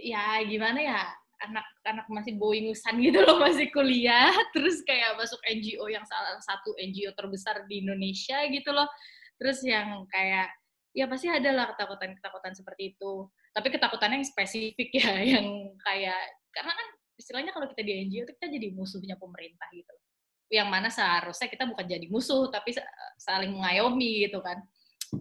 [0.00, 1.00] ya gimana ya
[1.44, 7.12] anak-anak masih boingusan gitu loh masih kuliah terus kayak masuk NGO yang salah satu NGO
[7.12, 8.88] terbesar di Indonesia gitu loh.
[9.36, 10.48] Terus yang kayak
[10.94, 13.28] ya pasti ada lah ketakutan-ketakutan seperti itu.
[13.54, 15.46] Tapi ketakutannya yang spesifik ya yang
[15.84, 16.20] kayak
[16.54, 20.04] karena kan istilahnya kalau kita di NGO kita jadi musuhnya pemerintah gitu loh.
[20.48, 22.74] Yang mana seharusnya kita bukan jadi musuh tapi
[23.20, 24.62] saling mengayomi gitu kan.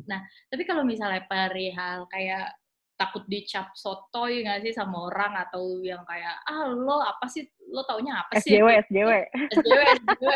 [0.09, 2.53] Nah tapi kalau misalnya perihal kayak
[2.93, 7.45] takut dicap sotoy nggak sih sama orang atau yang kayak ah lo apa sih?
[7.73, 8.53] Lo taunya apa sih?
[8.58, 9.12] SJW SJW
[9.49, 10.34] SJW SJW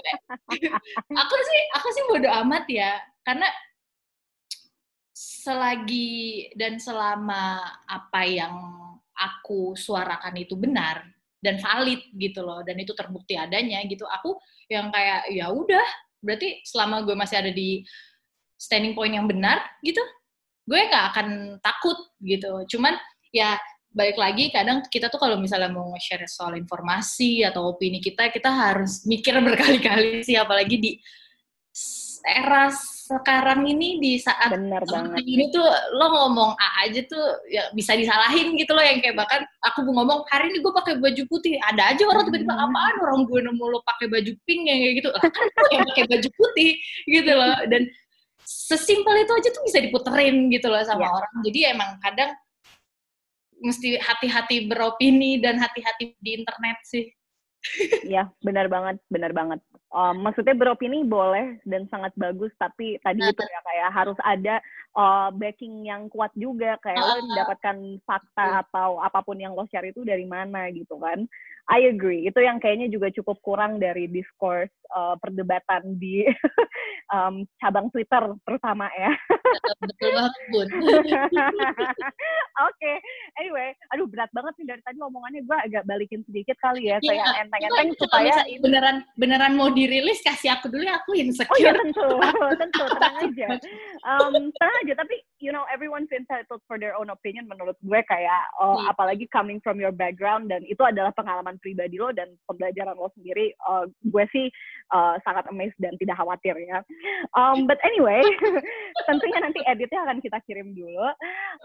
[1.22, 3.48] aku sih aku sih bodo amat ya karena
[5.18, 8.54] selagi dan selama apa yang
[9.18, 11.08] aku suarakan itu benar
[11.42, 15.88] dan valid gitu loh dan itu terbukti adanya gitu aku yang kayak ya udah
[16.22, 17.86] berarti selama gue masih ada di
[18.58, 20.02] standing point yang benar gitu
[20.68, 21.28] gue nggak akan
[21.64, 23.00] takut gitu cuman
[23.32, 23.56] ya
[23.98, 28.52] balik lagi kadang kita tuh kalau misalnya mau nge-share soal informasi atau opini kita kita
[28.52, 30.92] harus mikir berkali-kali sih apalagi di
[32.28, 32.68] era
[33.08, 35.24] sekarang ini di saat Bener banget.
[35.24, 35.64] ini tuh
[35.96, 40.04] lo ngomong A aja tuh ya bisa disalahin gitu loh yang kayak bahkan aku mau
[40.04, 42.66] ngomong hari ini gue pakai baju putih ada aja orang tiba-tiba hmm.
[42.68, 46.04] apaan orang gue nemu lo pakai baju pink yang kayak gitu lah kan yang pakai
[46.12, 46.72] baju putih
[47.08, 47.82] gitu loh dan
[48.48, 51.12] sesimpel itu aja tuh bisa diputerin gitu loh sama yeah.
[51.12, 51.34] orang.
[51.44, 52.32] Jadi emang kadang
[53.60, 57.12] mesti hati-hati beropini dan hati-hati di internet sih.
[58.08, 59.60] Iya, benar banget, benar banget.
[59.92, 64.56] Um, maksudnya beropini boleh dan sangat bagus, tapi tadi nah, itu ya kayak harus ada
[64.98, 69.54] uh, backing yang kuat juga, kayak uh, lo mendapatkan fakta uh, atau apa pun yang
[69.54, 71.24] lo share itu dari mana gitu kan.
[71.68, 72.24] I agree.
[72.24, 76.24] Itu yang kayaknya juga cukup kurang dari diskurs uh, perdebatan di
[77.14, 79.12] um, cabang Twitter terutama ya.
[79.84, 80.68] Betul banget, Bun.
[82.72, 82.94] Oke.
[83.36, 87.44] Anyway, aduh berat banget nih dari tadi omongannya gue agak balikin sedikit kali ya, yeah.
[87.44, 88.64] enteng-enteng supaya ini...
[88.64, 91.52] beneran beneran mau dirilis kasih aku dulu ya aku insecure.
[91.52, 92.08] Oh iya tentu,
[92.64, 93.48] tentu, tenang aja.
[94.08, 98.44] Um, tenang aja, tapi you know everyone's entitled for their own opinion menurut gue kayak
[98.62, 98.94] oh, yeah.
[98.94, 103.52] apalagi coming from your background dan itu adalah pengalaman pribadi lo dan pembelajaran lo sendiri,
[103.66, 104.48] uh, gue sih
[104.94, 106.80] uh, sangat amazed dan tidak khawatir ya.
[107.34, 108.22] Um, but anyway,
[109.10, 111.10] tentunya nanti editnya akan kita kirim dulu.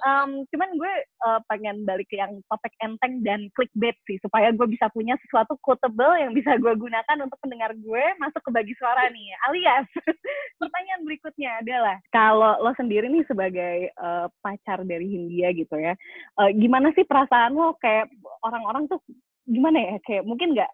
[0.09, 0.95] Um, cuman gue
[1.29, 5.55] uh, pengen balik ke yang topik enteng dan clickbait sih, supaya gue bisa punya sesuatu
[5.61, 9.29] quotable yang bisa gue gunakan untuk pendengar gue masuk ke bagi suara nih.
[9.53, 9.87] Alias,
[10.61, 15.93] pertanyaan berikutnya adalah, kalau lo sendiri nih sebagai uh, pacar dari Hindia gitu ya,
[16.41, 18.09] uh, gimana sih perasaan lo kayak
[18.41, 18.99] orang-orang tuh
[19.45, 19.95] gimana ya?
[20.03, 20.73] Kayak mungkin nggak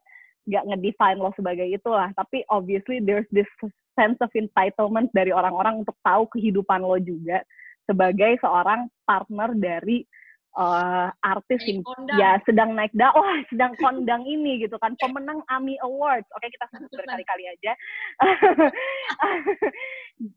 [0.48, 3.48] nggak ngedefine lo sebagai itulah tapi obviously there's this
[3.92, 7.44] sense of entitlement dari orang-orang untuk tahu kehidupan lo juga
[7.84, 10.08] sebagai seorang partner dari
[10.56, 11.84] uh, artis yang
[12.16, 16.28] ya sedang naik dakwah, sedang kondang ini gitu kan, pemenang AMI Awards.
[16.38, 17.72] Oke, kita sebut berkali-kali aja.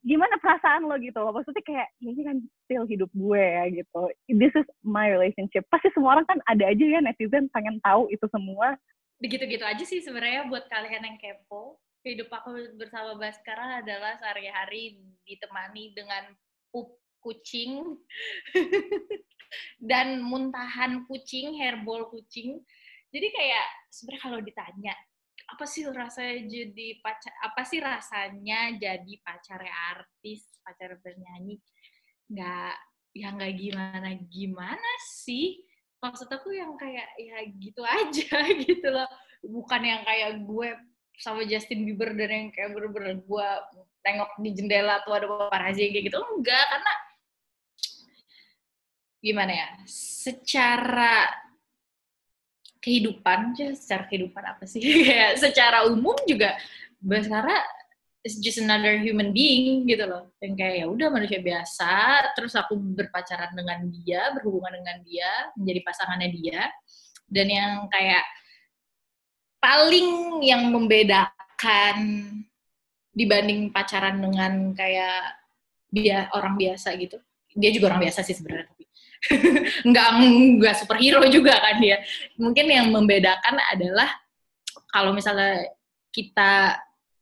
[0.10, 1.22] Gimana perasaan lo gitu?
[1.22, 4.02] Maksudnya kayak ya ini kan still hidup gue ya gitu.
[4.30, 5.66] This is my relationship.
[5.72, 8.78] Pasti semua orang kan ada aja ya netizen pengen tahu itu semua.
[9.22, 11.82] Begitu-gitu aja sih sebenarnya buat kalian yang kepo.
[12.02, 16.34] Hidup aku bersama Baskara adalah sehari-hari ditemani dengan
[16.74, 17.98] pup kucing
[19.90, 22.62] dan muntahan kucing, hairball kucing.
[23.12, 24.94] Jadi kayak sebenarnya kalau ditanya
[25.52, 29.62] apa sih rasanya jadi pacar apa sih rasanya jadi pacar
[29.94, 31.60] artis, pacar bernyanyi?
[32.32, 32.76] Nggak
[33.12, 34.92] ya nggak gimana gimana
[35.24, 35.60] sih.
[36.02, 39.10] Maksud aku yang kayak ya gitu aja gitu loh.
[39.44, 40.70] Bukan yang kayak gue
[41.20, 43.48] sama Justin Bieber dan yang kayak bener-bener gue
[44.02, 46.94] tengok di jendela tuh ada paparazi kayak gitu enggak karena
[49.22, 51.30] gimana ya secara
[52.82, 54.82] kehidupan secara kehidupan apa sih?
[55.08, 56.58] Kayak secara umum juga
[56.98, 57.62] Baskara
[58.26, 60.30] is just another human being gitu loh.
[60.38, 61.94] Yang kayak ya udah manusia biasa
[62.38, 66.62] terus aku berpacaran dengan dia berhubungan dengan dia menjadi pasangannya dia.
[67.26, 68.22] Dan yang kayak
[69.58, 71.98] paling yang membedakan
[73.14, 75.42] dibanding pacaran dengan kayak
[75.90, 77.18] dia orang biasa gitu.
[77.58, 78.81] Dia juga orang biasa sih sebenarnya
[79.90, 80.08] nggak
[80.58, 82.02] nggak superhero juga kan dia.
[82.38, 84.10] Mungkin yang membedakan adalah
[84.90, 85.62] kalau misalnya
[86.12, 86.78] kita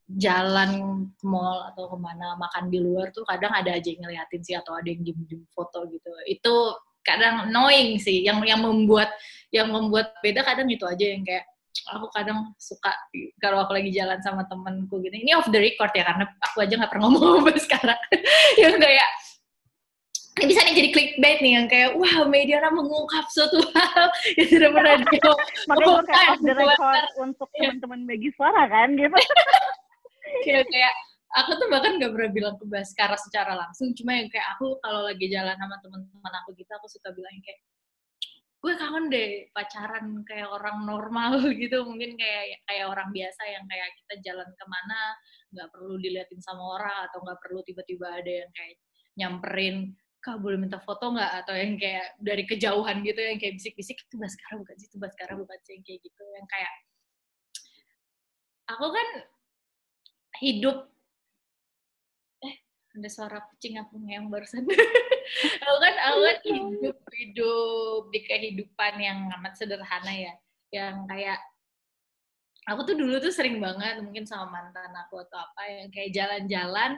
[0.10, 4.42] jalan ke mall atau ke mana makan di luar tuh kadang ada aja yang ngeliatin
[4.42, 6.10] sih atau ada yang diem-diem foto gitu.
[6.26, 8.26] Itu kadang annoying sih.
[8.26, 9.14] Yang yang membuat
[9.54, 11.46] yang membuat beda kadang itu aja yang kayak
[11.94, 12.92] aku kadang suka
[13.40, 16.74] kalau aku lagi jalan sama temenku gitu ini off the record ya karena aku aja
[16.76, 18.00] nggak pernah ngomong sekarang
[18.62, 19.10] yang kayak
[20.46, 24.08] bisa nih jadi clickbait nih yang kayak wah media mengungkap suatu hal.
[24.38, 25.32] Yang tidak pernah dia
[25.66, 29.16] makanya gue kayak off the record untuk teman-teman bagi suara kan gitu.
[30.46, 30.94] Kayak kayak
[31.42, 33.98] aku tuh bahkan gak pernah bilang ke Baskara secara langsung.
[33.98, 37.60] Cuma yang kayak aku kalau lagi jalan sama teman-teman aku gitu aku suka bilang kayak
[38.60, 41.82] gue kangen deh pacaran kayak orang normal gitu.
[41.82, 45.00] Mungkin kayak kayak orang biasa yang kayak kita jalan ke mana
[45.50, 48.78] nggak perlu diliatin sama orang atau nggak perlu tiba-tiba ada yang kayak
[49.18, 51.32] nyamperin kak boleh minta foto nggak?
[51.44, 54.88] Atau yang kayak dari kejauhan gitu yang kayak bisik-bisik itu Baskara bukan sih?
[54.92, 55.72] Itu Baskara bukan sih?
[55.80, 56.74] Yang kayak gitu yang kayak
[58.70, 59.08] aku kan
[60.40, 60.78] hidup
[62.46, 62.56] eh
[62.96, 64.64] ada suara kucing aku yang barusan.
[65.62, 70.34] Aku kan aku kan hidup hidup di kehidupan yang amat sederhana ya.
[70.74, 71.40] Yang kayak
[72.66, 76.98] aku tuh dulu tuh sering banget mungkin sama mantan aku atau apa yang kayak jalan-jalan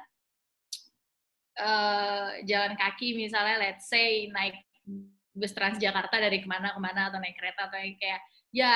[1.60, 4.56] uh, jalan kaki misalnya let's say naik
[5.32, 8.74] bus Transjakarta dari ke mana ke mana atau naik kereta atau yang kayak ya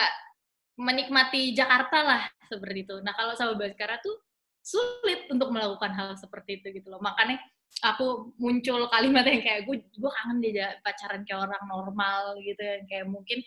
[0.75, 2.95] menikmati Jakarta lah seperti itu.
[3.03, 4.15] Nah kalau sama Baskara tuh
[4.59, 6.99] sulit untuk melakukan hal seperti itu gitu loh.
[6.99, 7.39] Makanya
[7.83, 12.85] aku muncul kalimat yang kayak gue gue kangen dia pacaran kayak orang normal gitu yang
[12.87, 13.39] kayak mungkin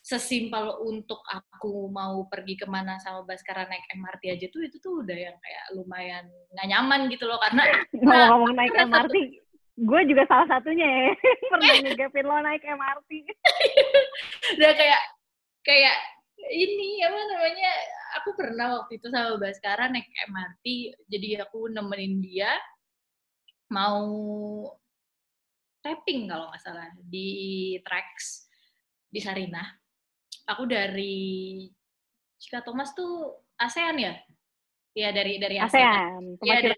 [0.00, 5.04] sesimpel untuk aku mau pergi ke mana sama Baskara naik MRT aja tuh itu tuh
[5.04, 6.24] udah yang kayak lumayan
[6.56, 7.68] nggak nyaman gitu loh karena
[8.32, 9.16] ngomong naik MRT
[9.80, 11.12] gue juga salah satunya ya
[11.52, 13.10] pernah ngegapin lo naik MRT
[14.56, 15.02] udah kayak
[15.68, 15.96] kayak
[16.48, 17.72] ini apa namanya
[18.16, 20.66] aku pernah waktu itu sama Baskara naik MRT
[21.12, 22.56] jadi aku nemenin dia
[23.68, 24.08] mau
[25.84, 28.48] tapping kalau nggak salah di tracks
[29.12, 29.79] di Sarinah
[30.50, 31.66] aku dari
[32.40, 34.14] Cika Thomas tuh ASEAN ya?
[34.96, 36.34] Iya dari dari ASEAN.
[36.40, 36.42] ASEAN.
[36.42, 36.74] Ya, dari,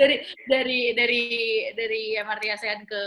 [0.00, 0.16] dari
[0.48, 1.22] dari dari
[1.76, 3.02] dari MRT ASEAN ke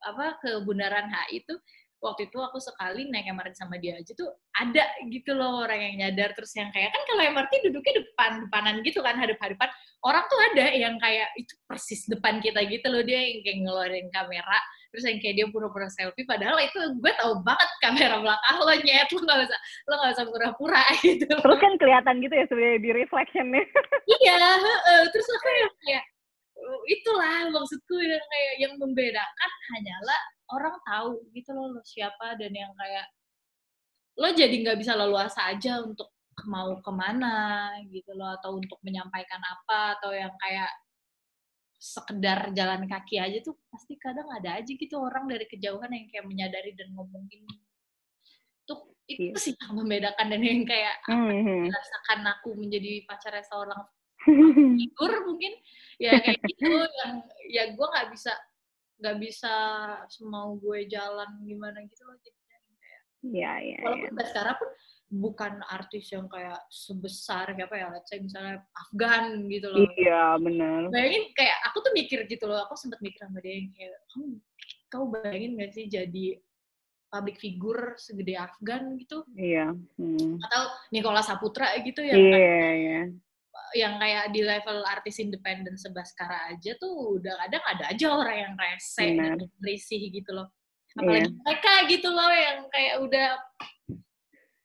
[0.00, 1.54] apa ke Bundaran HI itu
[2.00, 5.94] waktu itu aku sekali naik MRT sama dia aja tuh ada gitu loh orang yang
[6.00, 9.68] nyadar terus yang kayak kan kalau MRT duduknya depan depanan gitu kan hadap-hadapan
[10.00, 14.08] orang tuh ada yang kayak itu persis depan kita gitu loh dia yang kayak ngeluarin
[14.08, 14.58] kamera
[14.90, 19.08] terus yang kayak dia pura-pura selfie padahal itu gue tau banget kamera belakang lo nyet.
[19.10, 21.30] Lo gak usah lo gak usah pura-pura gitu.
[21.30, 23.64] Terus kan kelihatan gitu ya sebenarnya di reflectionnya
[24.20, 26.04] iya uh, terus aku yang kayak
[26.90, 30.20] itulah maksudku yang kayak yang membedakan hanyalah
[30.52, 33.06] orang tahu gitu loh lo siapa dan yang kayak
[34.20, 36.12] lo jadi nggak bisa leluasa aja untuk
[36.48, 40.72] mau ke mana gitu loh atau untuk menyampaikan apa atau yang kayak
[41.80, 46.28] sekedar jalan kaki aja tuh pasti kadang ada aja gitu orang dari kejauhan yang kayak
[46.28, 47.40] menyadari dan ngomongin
[48.68, 49.40] tuh itu yeah.
[49.40, 51.72] sih yang membedakan dan yang kayak mm-hmm.
[51.72, 53.80] rasakan aku menjadi pacarnya seorang
[54.76, 55.56] figur mungkin
[55.96, 58.36] ya kayak gitu yang ya gue nggak bisa
[59.00, 59.54] nggak bisa
[60.12, 64.28] semau gue jalan gimana gitu loh jadinya kayak yeah, yeah, walaupun yeah.
[64.28, 64.68] sekarang pun
[65.10, 70.38] bukan artis yang kayak sebesar kayak apa ya let's say misalnya Afgan gitu loh iya
[70.38, 73.98] benar bayangin kayak aku tuh mikir gitu loh aku sempat mikir sama dia yang kayak
[74.14, 74.26] kamu
[74.86, 76.26] kau bayangin gak sih jadi
[77.10, 80.38] public figure segede Afgan gitu iya hmm.
[80.46, 80.62] atau
[80.94, 83.00] Nikola Saputra gitu ya iya yeah, iya
[83.74, 88.52] yang kayak di level artis independen sebaskara aja tuh udah kadang ada aja orang yang
[88.58, 89.38] rese Benar.
[89.38, 90.48] dan berisih gitu loh.
[90.50, 90.98] Iya.
[90.98, 93.28] Apalagi mereka gitu loh yang kayak udah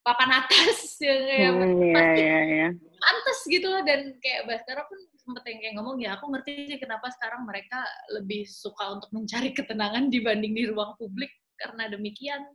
[0.06, 2.68] papan atas yang kayak Hmm, iya, pasti iya, iya.
[3.02, 6.78] pantas gitu loh dan kayak Baskara pun sempet yang kayak ngomong ya aku ngerti sih
[6.78, 7.82] kenapa sekarang mereka
[8.14, 12.46] lebih suka untuk mencari ketenangan dibanding di ruang publik karena demikian.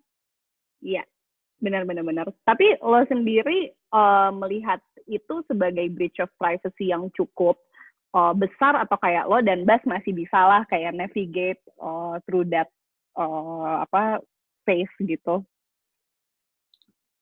[0.78, 1.02] Iya,
[1.58, 2.26] benar benar benar.
[2.46, 4.78] Tapi lo sendiri eh, melihat
[5.10, 7.58] itu sebagai breach of privacy yang cukup
[8.14, 12.70] eh, besar atau kayak lo dan Bas masih bisa lah kayak navigate eh, through that
[13.18, 14.22] eh, apa
[14.62, 15.42] phase gitu.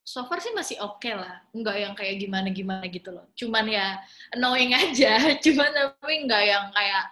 [0.08, 3.28] So far sih masih oke lah, nggak yang kayak gimana-gimana gitu loh.
[3.36, 4.00] Cuman ya
[4.32, 7.04] annoying aja, cuman tapi nggak yang kayak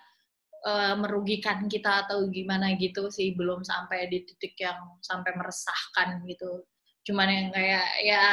[0.64, 6.64] eh, merugikan kita atau gimana gitu sih, belum sampai di titik yang sampai meresahkan gitu.
[7.04, 8.24] Cuman yang kayak ya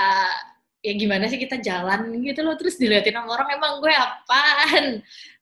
[0.79, 4.85] ya gimana sih kita jalan gitu loh, terus diliatin sama orang emang gue apaan?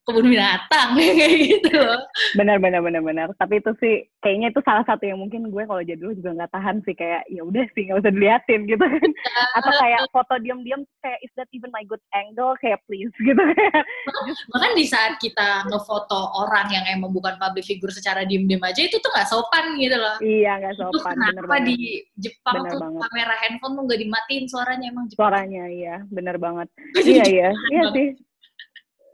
[0.02, 2.02] Kebun binatang kayak gitu loh.
[2.34, 3.28] Benar benar benar benar.
[3.38, 6.52] Tapi itu sih kayaknya itu salah satu yang mungkin gue kalau jadi lo juga nggak
[6.52, 9.10] tahan sih kayak ya udah sih nggak usah diliatin gitu kan.
[9.56, 13.84] Atau kayak foto diam-diam kayak is that even my good angle kayak please gitu kayak.
[14.50, 18.98] Bahkan di saat kita ngefoto orang yang emang bukan public figure secara diem-diem aja itu
[18.98, 20.18] tuh nggak sopan gitu loh.
[20.18, 21.68] Iya nggak Itu sopan bener kenapa banget.
[21.70, 21.78] di
[22.18, 23.00] Jepang Bener tuh banget.
[23.06, 25.22] kamera handphone tuh nggak dimatiin suaranya emang Jepang.
[25.30, 26.68] Suaranya iya bener banget.
[26.98, 28.10] Iya iya iya sih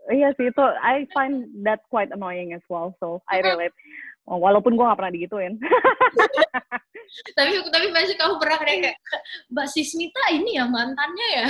[0.09, 3.73] iya sih itu I find that quite annoying as well so I relate.
[4.27, 5.55] Oh, walaupun gue gak pernah digituin.
[7.39, 8.99] Tapi tapi pasti kamu pernah kayak
[9.47, 11.47] Mbak Sismita ini ya mantannya ya.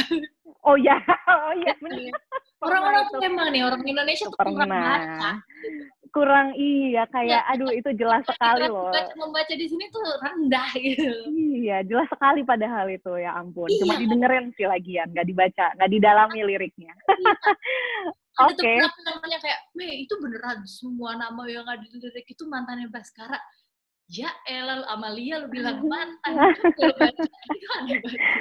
[0.61, 0.93] oh ya
[1.33, 2.13] oh iya bener.
[2.65, 5.41] Orang-orang tuh emang nih orang Indonesia tuh kurang baca.
[6.13, 8.93] kurang iya kayak aduh itu jelas sekali loh.
[8.93, 11.09] Baca membaca di sini tuh rendah gitu.
[11.57, 13.65] iya jelas sekali padahal itu ya ampun.
[13.81, 14.01] Cuma Iya.
[14.05, 16.93] didengerin sih lagian nggak dibaca nggak didalami liriknya
[18.37, 18.73] Ada tuh Oke.
[18.77, 23.41] berapa namanya kayak, Mei itu beneran semua nama yang ada di lirik itu mantannya Baskara.
[24.07, 26.31] Ya elah, Amalia lu bilang mantan.
[27.51, 28.31] Itu aneh banget.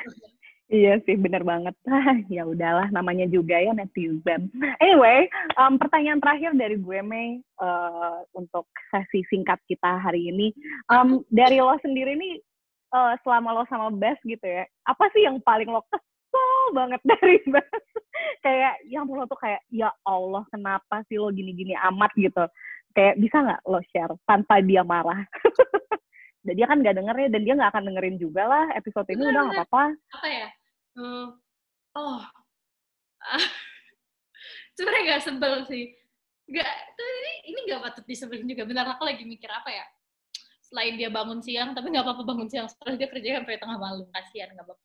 [0.67, 1.75] Iya sih, bener banget.
[2.35, 4.51] ya udahlah, namanya juga ya netizen.
[4.83, 10.51] Anyway, um, pertanyaan terakhir dari gue, Mei, uh, untuk sesi singkat kita hari ini.
[10.91, 12.43] Um, dari lo sendiri nih,
[12.95, 15.87] uh, selama lo sama Bas gitu ya, apa sih yang paling lo
[16.37, 17.37] kesel banget dari
[18.43, 22.45] kayak, yang lo tuh kayak, ya Allah, kenapa sih lo gini-gini amat gitu?
[22.97, 25.21] Kayak, bisa nggak lo share tanpa dia marah?
[26.47, 29.23] dan dia kan nggak denger ya, dan dia nggak akan dengerin juga lah episode ini,
[29.31, 29.85] udah nggak apa-apa.
[30.15, 30.49] Apa ya?
[30.97, 31.27] Hmm,
[31.99, 32.23] oh.
[34.77, 35.97] Sebenarnya gak sebel sih.
[36.47, 38.69] Gak, tuh ini, ini gak patut disebelin juga.
[38.69, 39.89] Bentar, aku lagi mikir apa ya?
[40.61, 42.69] Selain dia bangun siang, tapi gak apa-apa bangun siang.
[42.69, 44.05] Setelah dia kerja sampai tengah malam.
[44.13, 44.85] Kasihan, gak apa-apa.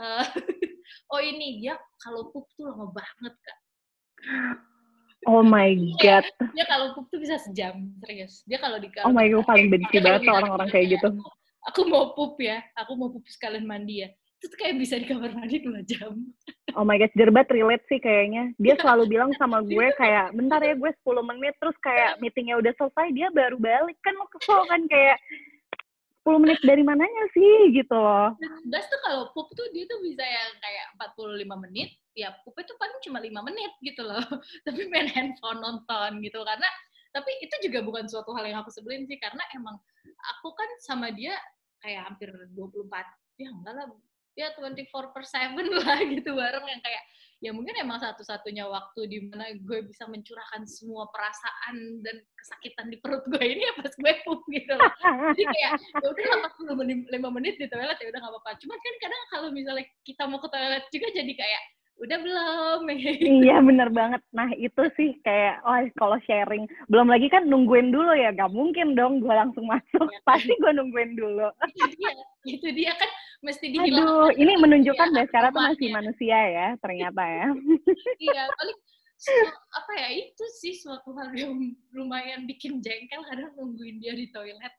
[0.00, 0.26] Eh,
[1.10, 3.58] oh ini, dia kalau pup tuh lama banget, Kak.
[5.28, 5.68] Oh my
[6.00, 6.24] Iya.
[6.24, 6.26] god.
[6.56, 8.40] Dia kalau pup tuh bisa sejam, serius.
[8.48, 11.08] Dia kalau di Oh my god, paling benci banget orang-orang kayak gitu.
[11.68, 14.08] Aku mau pup ya, aku mau pup sekalian mandi ya.
[14.40, 16.16] Itu tuh kayak bisa di kamar mandi dua jam.
[16.72, 18.56] Oh my god, Jerbat relate sih kayaknya.
[18.56, 22.72] Dia selalu bilang sama gue kayak, bentar ya gue 10 menit, terus kayak meetingnya udah
[22.80, 24.00] selesai, dia baru balik.
[24.00, 25.20] Kan lo kesel kan kayak,
[26.20, 28.36] 10 menit dari mananya sih gitu loh.
[28.68, 32.76] Bas tuh kalau pup tuh dia tuh bisa yang kayak 45 menit, ya pupnya tuh
[32.76, 34.20] paling cuma 5 menit gitu loh.
[34.68, 36.68] Tapi main handphone nonton gitu karena
[37.10, 39.74] tapi itu juga bukan suatu hal yang aku sebelin sih karena emang
[40.38, 41.34] aku kan sama dia
[41.82, 42.86] kayak hampir 24
[43.40, 43.86] ya enggak lah
[44.38, 47.02] ya 24 per 7 lah gitu bareng yang kayak
[47.40, 53.00] ya mungkin emang satu-satunya waktu di mana gue bisa mencurahkan semua perasaan dan kesakitan di
[53.00, 54.92] perut gue ini ya pas gue pup gitu loh
[55.32, 58.78] jadi kayak ya udah 45 menit, 5 menit di toilet ya udah nggak apa-apa cuman
[58.78, 61.64] kan kadang kalau misalnya kita mau ke toilet juga jadi kayak
[62.00, 62.80] udah belum
[63.44, 64.24] iya bener banget.
[64.32, 66.64] Nah itu sih kayak, oh kalau sharing.
[66.88, 70.08] Belum lagi kan nungguin dulu ya, gak mungkin dong gue langsung masuk.
[70.08, 70.24] Iya.
[70.24, 71.52] Pasti gue nungguin dulu.
[71.68, 72.10] itu dia
[72.48, 73.10] itu dia kan
[73.40, 75.96] mesti Aduh, dihilangkan ini menunjukkan ya, Baskara tuh masih aromanya.
[75.96, 77.46] manusia ya, ternyata ya.
[78.28, 78.78] iya paling
[79.76, 81.52] apa ya itu sih suatu hal yang
[81.92, 84.72] lumayan bikin jengkel kadang nungguin dia di toilet.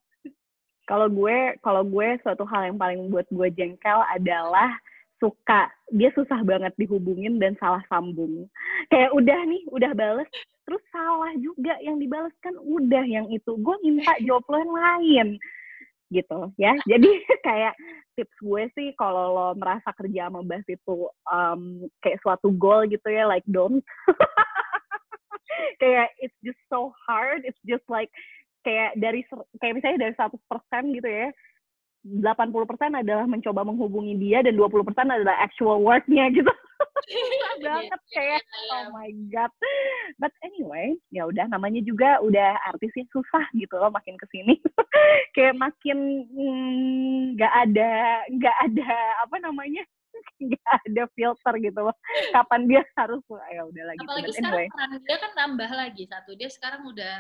[0.90, 4.74] Kalau gue kalau gue suatu hal yang paling buat gue jengkel adalah
[5.22, 5.70] suka.
[5.94, 8.50] Dia susah banget dihubungin dan salah sambung.
[8.90, 10.30] Kayak udah nih udah bales
[10.66, 12.34] terus salah juga yang dibales.
[12.42, 13.54] Kan udah yang itu.
[13.62, 15.28] Gue minta jawab lo yang lain
[16.12, 17.10] gitu ya jadi
[17.48, 17.74] kayak
[18.20, 23.08] tips gue sih kalau lo merasa kerja sama Bas itu um, kayak suatu goal gitu
[23.08, 23.80] ya like don't
[25.82, 28.12] kayak it's just so hard it's just like
[28.62, 29.26] kayak dari
[29.58, 31.28] kayak misalnya dari 100% gitu ya
[32.02, 36.50] 80% adalah mencoba menghubungi dia dan 20% adalah actual work-nya gitu.
[37.08, 38.74] Iya, banget iya, kayak iya.
[38.76, 39.52] oh my god.
[40.22, 44.58] But anyway ya udah namanya juga udah artis sih susah gitu loh makin ke sini
[45.36, 47.92] kayak makin mm, nggak ada
[48.30, 48.94] nggak ada
[49.26, 49.84] apa namanya
[50.46, 51.96] nggak ada filter gitu loh.
[52.36, 53.22] Kapan dia harus
[53.52, 54.68] ya udah lagi Apalagi but sekarang anyway.
[54.70, 56.04] peran dia kan nambah lagi.
[56.08, 56.32] Satu.
[56.36, 57.18] Dia sekarang udah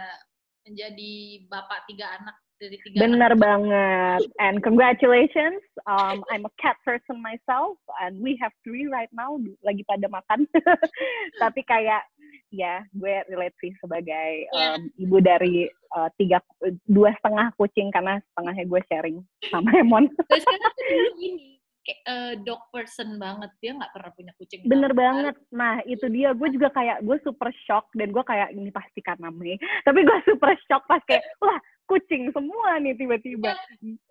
[0.61, 1.13] menjadi
[1.49, 3.41] bapak tiga anak dari tiga Bener anak.
[3.41, 4.21] banget.
[4.37, 5.59] And congratulations.
[5.89, 9.41] Um, I'm a cat person myself, and we have three right now.
[9.65, 10.45] Lagi pada makan.
[11.41, 12.05] Tapi kayak
[12.53, 14.77] ya, gue relate sih sebagai Iya.
[14.77, 15.65] um, ibu dari
[15.97, 16.37] uh, tiga
[16.85, 19.17] dua setengah kucing karena setengahnya gue sharing
[19.49, 20.05] sama Emon.
[20.29, 20.39] Tuh
[20.85, 23.49] dulu gini, kayak eh, dog person banget.
[23.57, 24.61] Dia nggak pernah punya kucing.
[24.67, 25.35] Bener banget.
[25.49, 26.35] Nah, itu dia.
[26.37, 27.89] Gue juga kayak, gue super shock.
[27.97, 29.57] Dan gue kayak, ini pasti karena Mei.
[29.81, 31.57] Tapi gue super shock pas kayak, wah,
[31.91, 33.51] kucing semua nih tiba-tiba.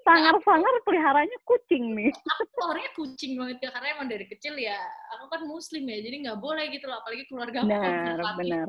[0.04, 2.12] Sangar-sangar peliharanya kucing nih.
[2.12, 4.76] aku orangnya kucing banget ya karena emang dari kecil ya
[5.16, 8.36] aku kan muslim ya jadi nggak boleh gitu loh apalagi keluarga aku kan Benar, konservatif.
[8.44, 8.68] benar.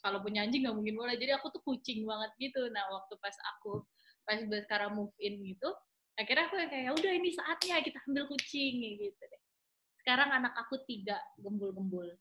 [0.00, 3.36] kalau punya anjing nggak mungkin boleh jadi aku tuh kucing banget gitu nah waktu pas
[3.56, 3.84] aku
[4.28, 5.68] pas sekarang move in gitu
[6.20, 9.40] akhirnya aku kayak "Ya udah ini saatnya kita ambil kucing gitu deh
[10.04, 12.16] sekarang anak aku tiga gembul-gembul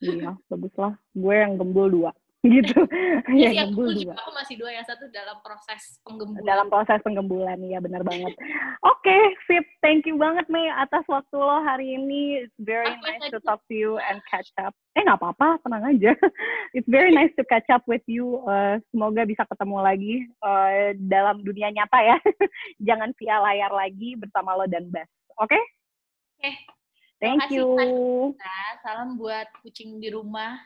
[0.00, 0.96] Iya, bagus lah.
[1.12, 2.10] Gue yang gembul dua.
[2.56, 2.80] Gitu.
[3.28, 4.20] Iya yang sih, aku gembul juga dua.
[4.24, 8.32] aku masih dua yang satu dalam proses penggembulan Dalam proses penggembulan, iya benar banget.
[8.80, 9.64] Oke, sip.
[9.84, 12.48] Thank you banget, Mei, atas waktu lo hari ini.
[12.48, 14.72] It's very Apa nice to talk to you and catch up.
[14.96, 16.16] Eh, nggak apa-apa, tenang aja.
[16.76, 18.40] It's very nice to catch up with you.
[18.48, 22.16] Uh, semoga bisa ketemu lagi uh, dalam dunia nyata ya.
[22.88, 25.08] Jangan via layar lagi bersama lo dan Bas.
[25.36, 25.60] Oke?
[26.40, 26.52] Oke.
[27.20, 27.68] Thank kasih, you.
[28.32, 30.56] Nah, salam buat kucing di rumah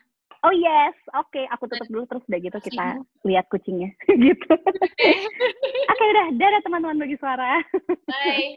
[0.45, 1.41] Oh yes, oke.
[1.57, 3.89] Aku tutup dulu terus udah gitu kita lihat kucingnya.
[4.29, 4.53] gitu.
[5.91, 7.65] Oke udah, dadah teman-teman bagi suara.
[8.05, 8.53] bye